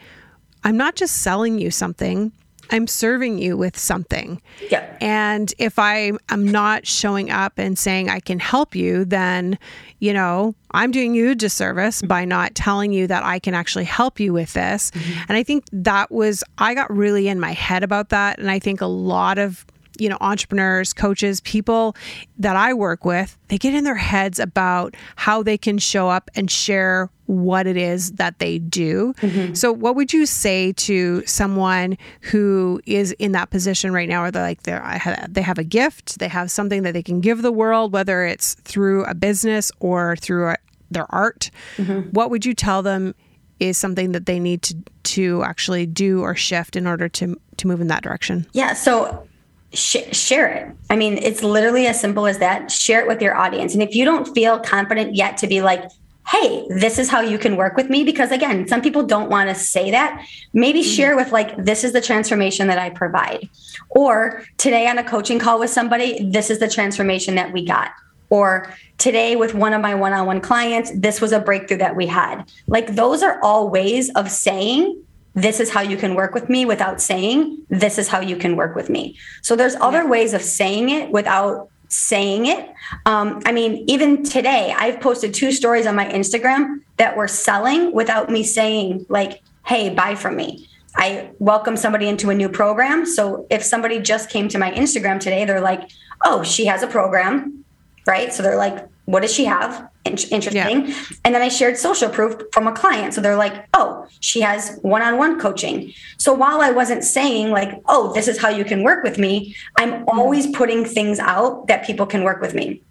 [0.64, 2.33] I'm not just selling you something,
[2.72, 4.40] I'm serving you with something.
[4.70, 4.96] Yeah.
[5.00, 9.58] And if I am not showing up and saying I can help you, then,
[9.98, 13.85] you know, I'm doing you a disservice by not telling you that I can actually
[13.85, 14.90] help you with this.
[14.90, 15.20] Mm-hmm.
[15.28, 18.38] And I think that was, I got really in my head about that.
[18.38, 19.66] And I think a lot of
[19.98, 21.96] you know, entrepreneurs, coaches, people
[22.38, 26.31] that I work with, they get in their heads about how they can show up
[26.35, 29.14] and share what it is that they do.
[29.18, 29.55] Mm-hmm.
[29.55, 34.31] So, what would you say to someone who is in that position right now, or
[34.31, 37.52] they're like they're they have a gift, they have something that they can give the
[37.52, 40.57] world, whether it's through a business or through a,
[40.90, 41.50] their art?
[41.76, 42.11] Mm-hmm.
[42.11, 43.14] What would you tell them
[43.61, 47.66] is something that they need to to actually do or shift in order to to
[47.66, 48.46] move in that direction?
[48.52, 48.74] Yeah.
[48.74, 49.26] So
[49.72, 50.76] sh- share it.
[50.90, 52.70] I mean, it's literally as simple as that.
[52.70, 53.74] Share it with your audience.
[53.74, 55.90] And if you don't feel confident yet to be like,
[56.28, 59.48] hey, this is how you can work with me, because again, some people don't want
[59.48, 60.24] to say that.
[60.52, 60.88] Maybe mm-hmm.
[60.88, 63.48] share with like, this is the transformation that I provide.
[63.90, 67.90] Or today on a coaching call with somebody, this is the transformation that we got.
[68.30, 71.96] Or today with one of my one on one clients, this was a breakthrough that
[71.96, 72.44] we had.
[72.66, 75.02] Like, those are all ways of saying,
[75.35, 78.57] this is how you can work with me without saying this is how you can
[78.57, 79.16] work with me.
[79.40, 82.71] So there's other ways of saying it without saying it.
[83.05, 87.92] Um, i mean even today i've posted two stories on my instagram that were selling
[87.92, 90.68] without me saying like hey buy from me.
[90.97, 93.07] I welcome somebody into a new program.
[93.07, 95.90] So if somebody just came to my instagram today they're like
[96.25, 97.62] oh she has a program
[98.07, 98.33] right?
[98.33, 100.87] So they're like what does she have interesting.
[100.87, 100.95] Yeah.
[101.25, 103.15] And then I shared social proof from a client.
[103.15, 105.93] So they're like, oh, she has one on one coaching.
[106.19, 109.55] So while I wasn't saying, like, oh, this is how you can work with me,
[109.77, 110.09] I'm mm-hmm.
[110.09, 112.83] always putting things out that people can work with me.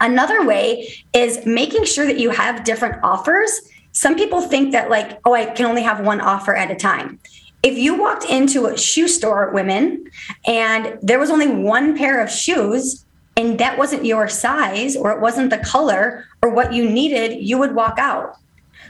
[0.00, 3.60] Another way is making sure that you have different offers.
[3.92, 7.18] Some people think that, like, oh, I can only have one offer at a time.
[7.64, 10.08] If you walked into a shoe store, women,
[10.46, 13.04] and there was only one pair of shoes,
[13.38, 17.56] and that wasn't your size or it wasn't the color or what you needed, you
[17.56, 18.36] would walk out.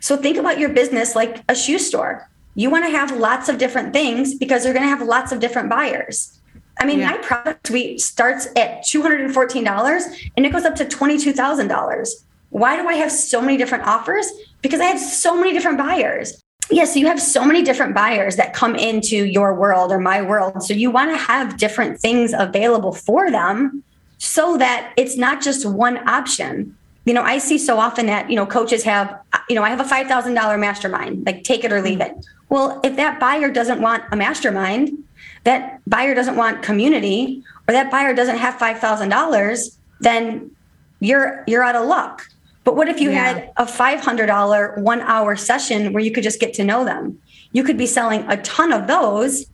[0.00, 2.26] So think about your business like a shoe store.
[2.54, 5.38] You want to have lots of different things because you're going to have lots of
[5.38, 6.40] different buyers.
[6.80, 7.10] I mean, yeah.
[7.10, 12.08] my product suite starts at $214 and it goes up to $22,000.
[12.48, 14.26] Why do I have so many different offers?
[14.62, 16.42] Because I have so many different buyers.
[16.70, 19.98] Yes, yeah, so you have so many different buyers that come into your world or
[19.98, 20.62] my world.
[20.62, 23.84] So you want to have different things available for them
[24.18, 26.76] so that it's not just one option.
[27.04, 29.80] You know, I see so often that, you know, coaches have, you know, I have
[29.80, 32.14] a $5,000 mastermind, like take it or leave it.
[32.48, 35.04] Well, if that buyer doesn't want a mastermind,
[35.44, 40.50] that buyer doesn't want community, or that buyer doesn't have $5,000, then
[41.00, 42.26] you're you're out of luck.
[42.64, 43.32] But what if you yeah.
[43.32, 47.20] had a $500 one hour session where you could just get to know them?
[47.52, 49.46] You could be selling a ton of those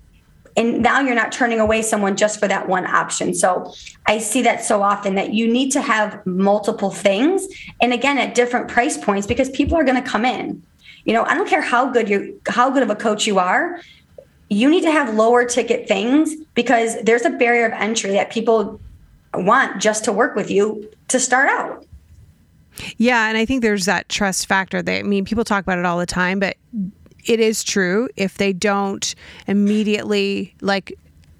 [0.57, 3.35] and now you're not turning away someone just for that one option.
[3.35, 3.73] So
[4.07, 7.46] i see that so often that you need to have multiple things
[7.81, 10.63] and again at different price points because people are going to come in.
[11.05, 13.81] You know i don't care how good you how good of a coach you are
[14.48, 18.81] you need to have lower ticket things because there's a barrier of entry that people
[19.33, 21.85] want just to work with you to start out.
[22.96, 25.87] Yeah and i think there's that trust factor that i mean people talk about it
[25.87, 26.57] all the time but
[27.25, 29.14] it is true if they don't
[29.46, 30.96] immediately like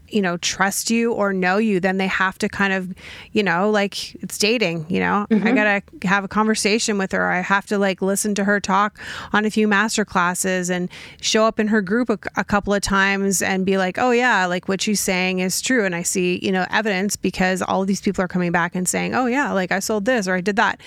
[0.09, 2.95] you know trust you or know you then they have to kind of
[3.33, 5.27] you know like it's dating you know?
[5.31, 5.47] Mm-hmm.
[5.47, 7.31] i gotta have a conversation with her.
[7.31, 8.99] I have to like listen to her talk
[9.33, 10.89] on a few master classes and
[11.21, 14.47] show up in her group a, a couple of times and be like oh yeah
[14.47, 15.85] like what she's saying is true.
[15.85, 19.15] And i see you know evidence because all these people are coming back and saying
[19.15, 20.81] oh yeah like i sold this or i did that.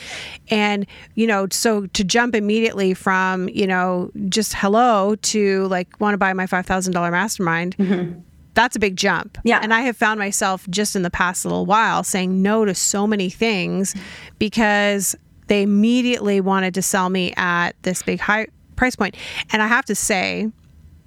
[0.49, 6.13] And you know so to jump immediately from you know just hello to like want
[6.13, 8.19] to buy my $5000 mastermind mm-hmm
[8.57, 9.37] that's a big jump.
[9.43, 9.59] Yeah.
[9.61, 13.05] And I have found myself just in the past little while saying no to so
[13.05, 13.93] many things
[14.39, 19.15] because they immediately wanted to sell me at this big high price point.
[19.51, 20.51] And I have to say,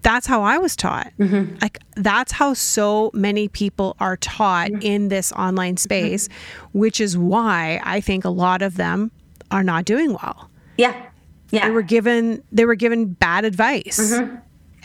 [0.02, 1.12] that's how I was taught.
[1.18, 1.56] Mm-hmm.
[1.60, 4.82] Like that's how so many people are taught mm-hmm.
[4.82, 6.78] in this online space, mm-hmm.
[6.78, 9.10] which is why I think a lot of them
[9.50, 10.48] are not doing well.
[10.78, 10.94] Yeah.
[11.50, 11.66] Yeah.
[11.66, 14.20] They were given they were given bad advice.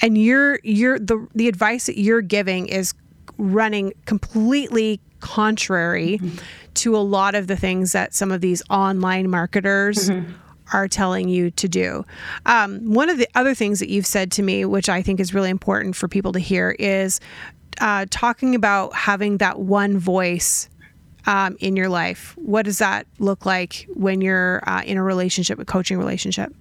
[0.01, 2.93] And you're you're the the advice that you're giving is
[3.37, 6.37] running completely contrary mm-hmm.
[6.75, 10.31] to a lot of the things that some of these online marketers mm-hmm.
[10.73, 12.05] are telling you to do.
[12.45, 15.33] Um, one of the other things that you've said to me, which I think is
[15.33, 17.19] really important for people to hear, is
[17.81, 20.69] uh, talking about having that one voice
[21.25, 22.33] um, in your life.
[22.37, 26.53] What does that look like when you're uh, in a relationship, a coaching relationship?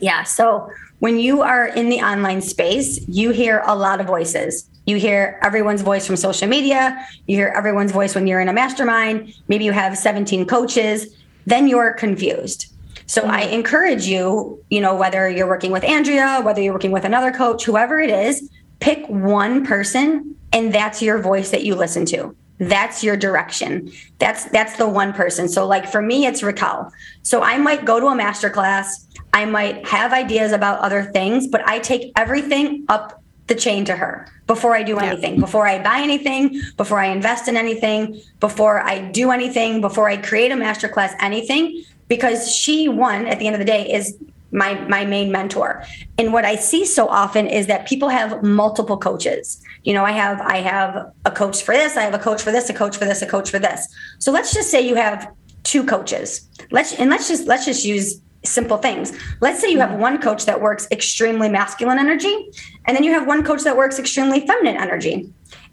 [0.00, 0.22] Yeah.
[0.22, 0.70] So
[1.00, 4.68] when you are in the online space, you hear a lot of voices.
[4.86, 7.06] You hear everyone's voice from social media.
[7.26, 9.34] You hear everyone's voice when you're in a mastermind.
[9.48, 11.14] Maybe you have 17 coaches.
[11.46, 12.72] Then you're confused.
[13.06, 13.30] So mm-hmm.
[13.30, 17.32] I encourage you, you know, whether you're working with Andrea, whether you're working with another
[17.32, 22.34] coach, whoever it is, pick one person and that's your voice that you listen to
[22.58, 23.90] that's your direction.
[24.18, 25.48] That's that's the one person.
[25.48, 26.92] So like for me it's raquel.
[27.22, 31.46] So i might go to a master class i might have ideas about other things
[31.46, 35.04] but i take everything up the chain to her before i do yeah.
[35.04, 40.08] anything before i buy anything before i invest in anything before i do anything before
[40.08, 43.90] i create a master class anything because she one at the end of the day
[43.92, 44.16] is
[44.50, 45.84] my my main mentor.
[46.16, 49.62] And what i see so often is that people have multiple coaches.
[49.84, 52.52] You know i have i have a coach for this i have a coach for
[52.52, 53.86] this a coach for this a coach for this.
[54.18, 55.30] So let's just say you have
[55.64, 56.48] two coaches.
[56.70, 59.12] Let's and let's just let's just use simple things.
[59.40, 62.50] Let's say you have one coach that works extremely masculine energy
[62.86, 65.32] and then you have one coach that works extremely feminine energy.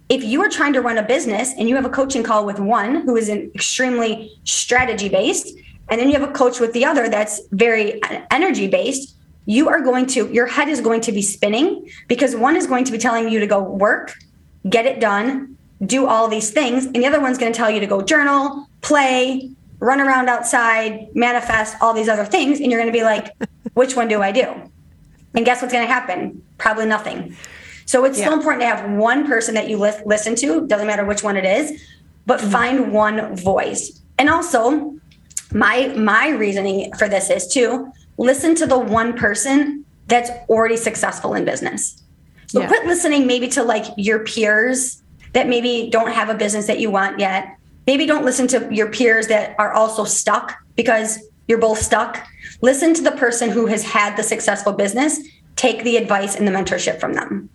[0.10, 2.60] If you are trying to run a business and you have a coaching call with
[2.60, 5.58] one who is an extremely strategy based
[5.90, 9.16] and then you have a coach with the other that's very energy based,
[9.46, 12.84] you are going to, your head is going to be spinning because one is going
[12.86, 14.14] to be telling you to go work,
[14.68, 16.86] get it done, do all these things.
[16.86, 21.16] And the other one's going to tell you to go journal, play, run around outside,
[21.16, 22.60] manifest, all these other things.
[22.60, 23.32] And you're going to be like,
[23.74, 24.48] which one do I do?
[25.36, 26.42] And guess what's going to happen?
[26.58, 27.36] Probably nothing.
[27.86, 28.30] So it's yeah.
[28.30, 31.38] so important to have one person that you li- listen to, doesn't matter which one
[31.38, 31.84] it is,
[32.26, 32.50] but mm-hmm.
[32.50, 34.02] find one voice.
[34.18, 34.96] And also,
[35.56, 41.34] my my reasoning for this is to listen to the one person that's already successful
[41.34, 42.04] in business.
[42.48, 42.68] So yeah.
[42.68, 45.02] quit listening maybe to like your peers
[45.32, 47.58] that maybe don't have a business that you want yet.
[47.88, 52.26] Maybe don't listen to your peers that are also stuck because you're both stuck.
[52.62, 55.20] Listen to the person who has had the successful business.
[55.56, 57.50] Take the advice and the mentorship from them.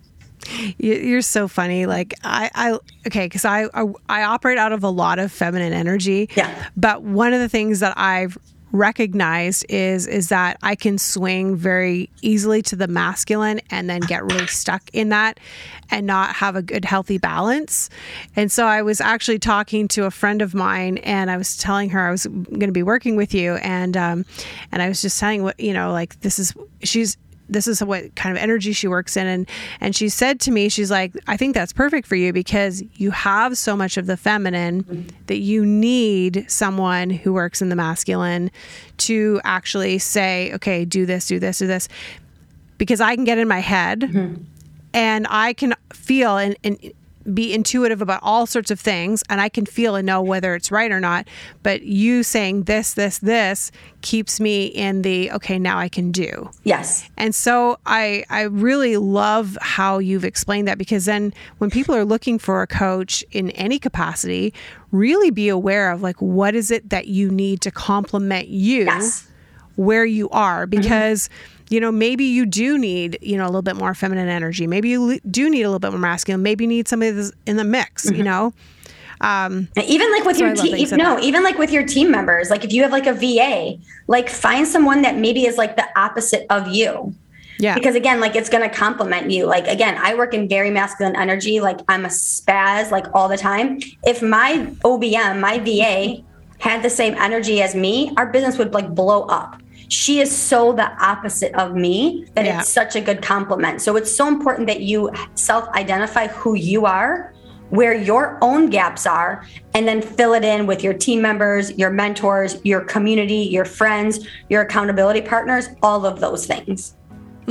[0.77, 1.85] You're so funny.
[1.85, 5.73] Like I, I okay, because I, I, I operate out of a lot of feminine
[5.73, 6.29] energy.
[6.35, 6.67] Yeah.
[6.75, 8.37] But one of the things that I've
[8.71, 14.23] recognized is is that I can swing very easily to the masculine and then get
[14.23, 15.39] really stuck in that
[15.89, 17.89] and not have a good healthy balance.
[18.35, 21.89] And so I was actually talking to a friend of mine and I was telling
[21.89, 24.25] her I was going to be working with you and um
[24.71, 27.17] and I was just saying what you know like this is she's
[27.51, 29.47] this is what kind of energy she works in and
[29.79, 33.11] and she said to me she's like I think that's perfect for you because you
[33.11, 38.49] have so much of the feminine that you need someone who works in the masculine
[38.97, 41.87] to actually say okay do this do this do this
[42.77, 44.41] because I can get in my head mm-hmm.
[44.93, 46.93] and I can feel and, and
[47.33, 50.71] be intuitive about all sorts of things and I can feel and know whether it's
[50.71, 51.27] right or not.
[51.63, 56.49] But you saying this, this, this keeps me in the okay, now I can do.
[56.63, 57.09] Yes.
[57.17, 62.05] And so I I really love how you've explained that because then when people are
[62.05, 64.53] looking for a coach in any capacity,
[64.91, 69.27] really be aware of like what is it that you need to complement you yes.
[69.75, 70.81] where you are mm-hmm.
[70.81, 74.27] because mm-hmm you know, maybe you do need, you know, a little bit more feminine
[74.27, 74.67] energy.
[74.67, 76.43] Maybe you do need a little bit more masculine.
[76.43, 78.15] Maybe you need somebody that's in the mix, mm-hmm.
[78.15, 78.53] you know?
[79.21, 82.65] Um, even like with so your team, no, even like with your team members, like
[82.65, 86.45] if you have like a VA, like find someone that maybe is like the opposite
[86.49, 87.15] of you.
[87.59, 87.75] Yeah.
[87.75, 89.45] Because again, like it's going to complement you.
[89.45, 91.61] Like again, I work in very masculine energy.
[91.61, 93.79] Like I'm a spaz like all the time.
[94.03, 96.23] If my OBM, my VA
[96.57, 99.61] had the same energy as me, our business would like blow up.
[99.91, 102.59] She is so the opposite of me that Yeah.
[102.59, 103.81] it's such a good compliment.
[103.81, 107.33] So it's so important that you self identify who you are,
[107.71, 111.89] where your own gaps are, and then fill it in with your team members, your
[111.89, 116.95] mentors, your community, your friends, your accountability partners, all of those things.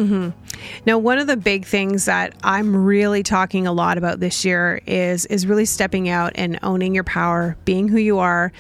[0.01, 0.31] Mm-hmm.
[0.87, 4.81] Now, one of the big things that I'm really talking a lot about this year
[4.87, 8.53] is is really stepping out and owning your power, being who you are,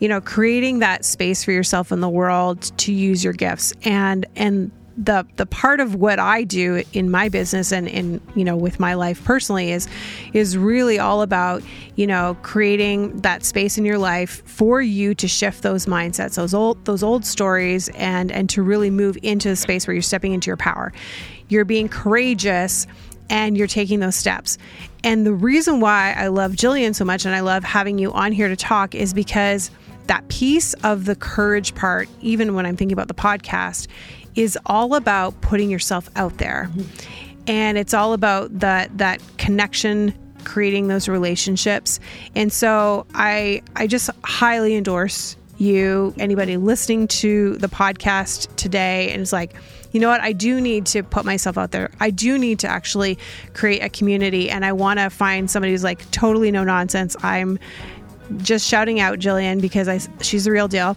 [0.00, 3.72] you know, creating that space for yourself in the world to use your gifts.
[3.84, 8.44] And and the the part of what I do in my business and in you
[8.44, 9.86] know with my life personally is
[10.32, 11.62] is really all about
[11.94, 16.52] you know creating that space in your life for you to shift those mindsets those
[16.52, 20.32] old those old stories and and to really move into the space where you're stepping
[20.32, 20.92] into your power.
[21.48, 22.86] You're being courageous
[23.30, 24.58] and you're taking those steps.
[25.04, 28.32] And the reason why I love Jillian so much and I love having you on
[28.32, 29.70] here to talk is because
[30.08, 33.86] that piece of the courage part even when I'm thinking about the podcast
[34.34, 36.70] is all about putting yourself out there.
[37.46, 40.14] And it's all about that that connection
[40.44, 42.00] creating those relationships.
[42.34, 49.20] And so I I just highly endorse you anybody listening to the podcast today and
[49.20, 49.54] is like
[49.90, 51.90] you know what I do need to put myself out there.
[51.98, 53.18] I do need to actually
[53.54, 57.16] create a community and I want to find somebody who's like totally no nonsense.
[57.22, 57.58] I'm
[58.36, 60.96] just shouting out Jillian because I she's the real deal.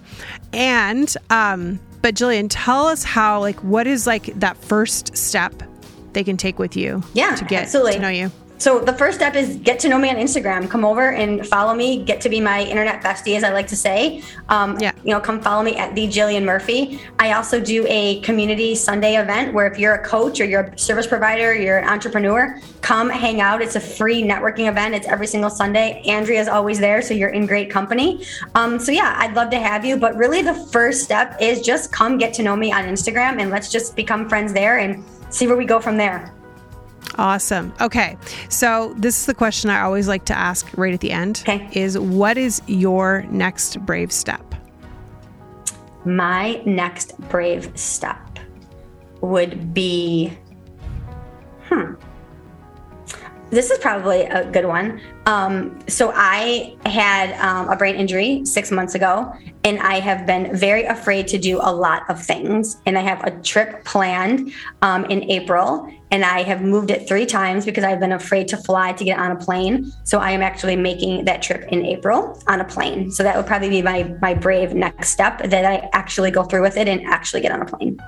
[0.54, 5.54] And um but Jillian, tell us how like what is like that first step
[6.14, 7.93] they can take with you Yeah, to get absolutely.
[7.93, 8.32] to know you.
[8.62, 10.70] So the first step is get to know me on Instagram.
[10.70, 12.03] Come over and follow me.
[12.03, 14.22] Get to be my internet bestie, as I like to say.
[14.49, 14.91] Um, Yeah.
[15.03, 16.99] You know, come follow me at the Jillian Murphy.
[17.18, 20.78] I also do a community Sunday event where if you're a coach or you're a
[20.78, 23.64] service provider, you're an entrepreneur, come hang out.
[23.64, 24.93] It's a free networking event.
[24.93, 26.03] It's every single Sunday.
[26.05, 28.24] Andrea's always there, so you're in great company.
[28.53, 29.97] Um, so yeah, I'd love to have you.
[29.97, 33.49] But really, the first step is just come get to know me on Instagram and
[33.49, 36.32] let's just become friends there and see where we go from there.
[37.18, 37.74] Awesome.
[37.82, 38.18] Okay.
[38.49, 41.68] So this is the question I always like to ask right at the end Okay.
[41.74, 44.43] is what is your next brave step?
[46.03, 48.39] my next brave step
[49.22, 50.36] would be
[51.70, 51.93] hmm
[53.52, 55.02] this is probably a good one.
[55.28, 59.32] Um, so i had um, a brain injury six months ago
[59.64, 62.82] and i have been very afraid to do a lot of things.
[62.86, 67.26] And i have a trip planned um, in april and i have moved it three
[67.26, 69.91] times because i've been afraid to fly to get on a plane.
[70.06, 73.12] So i am actually making that trip in april on a plane.
[73.12, 76.64] So that would probably be my my brave next step that i actually go through
[76.64, 77.99] with it and actually get on a plane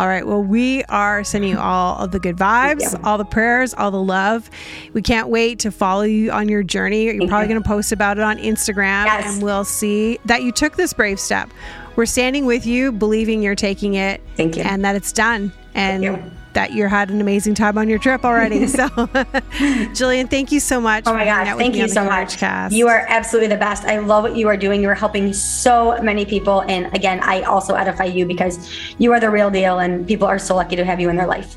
[0.00, 0.26] All right.
[0.26, 4.02] Well, we are sending you all of the good vibes, all the prayers, all the
[4.02, 4.48] love.
[4.94, 7.04] We can't wait to follow you on your journey.
[7.04, 7.52] You're probably you.
[7.52, 9.34] going to post about it on Instagram Yes.
[9.34, 11.50] and we'll see that you took this brave step.
[11.96, 14.62] We're standing with you, believing you're taking it Thank you.
[14.62, 16.18] and that it's done and you.
[16.54, 18.66] That you had an amazing time on your trip already.
[18.78, 21.04] so, Jillian, thank you so much.
[21.06, 22.42] Oh my gosh, thank you so much.
[22.72, 23.84] You are absolutely the best.
[23.84, 24.82] I love what you are doing.
[24.82, 26.62] You're helping so many people.
[26.62, 30.38] And again, I also edify you because you are the real deal and people are
[30.38, 31.56] so lucky to have you in their life.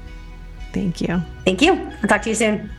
[0.74, 1.22] Thank you.
[1.46, 1.74] Thank you.
[1.74, 2.70] I'll talk to you soon.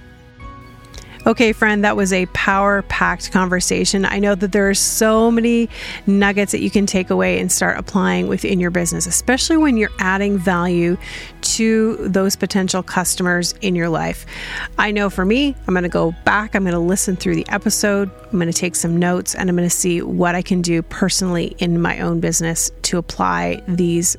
[1.27, 4.05] Okay, friend, that was a power packed conversation.
[4.05, 5.71] I know that there are so many
[6.07, 9.93] nuggets that you can take away and start applying within your business, especially when you're
[9.99, 10.99] adding value
[11.41, 14.27] to those potential customers in your life.
[14.77, 17.49] I know for me, I'm going to go back, I'm going to listen through the
[17.49, 20.61] episode, I'm going to take some notes, and I'm going to see what I can
[20.61, 24.15] do personally in my own business to apply these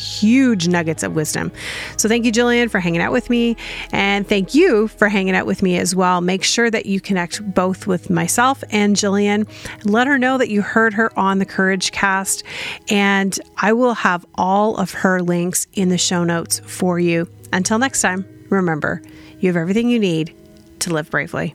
[0.00, 1.52] huge nuggets of wisdom.
[1.96, 3.56] So thank you, Jillian, for hanging out with me.
[3.92, 6.20] And thank you for hanging out with me as well.
[6.20, 9.48] Make sure that you connect both with myself and Jillian.
[9.84, 12.42] Let her know that you heard her on the Courage Cast.
[12.90, 17.28] And I will have all of her links in the show notes for you.
[17.52, 19.02] Until next time, remember,
[19.38, 20.34] you have everything you need
[20.80, 21.54] to live bravely.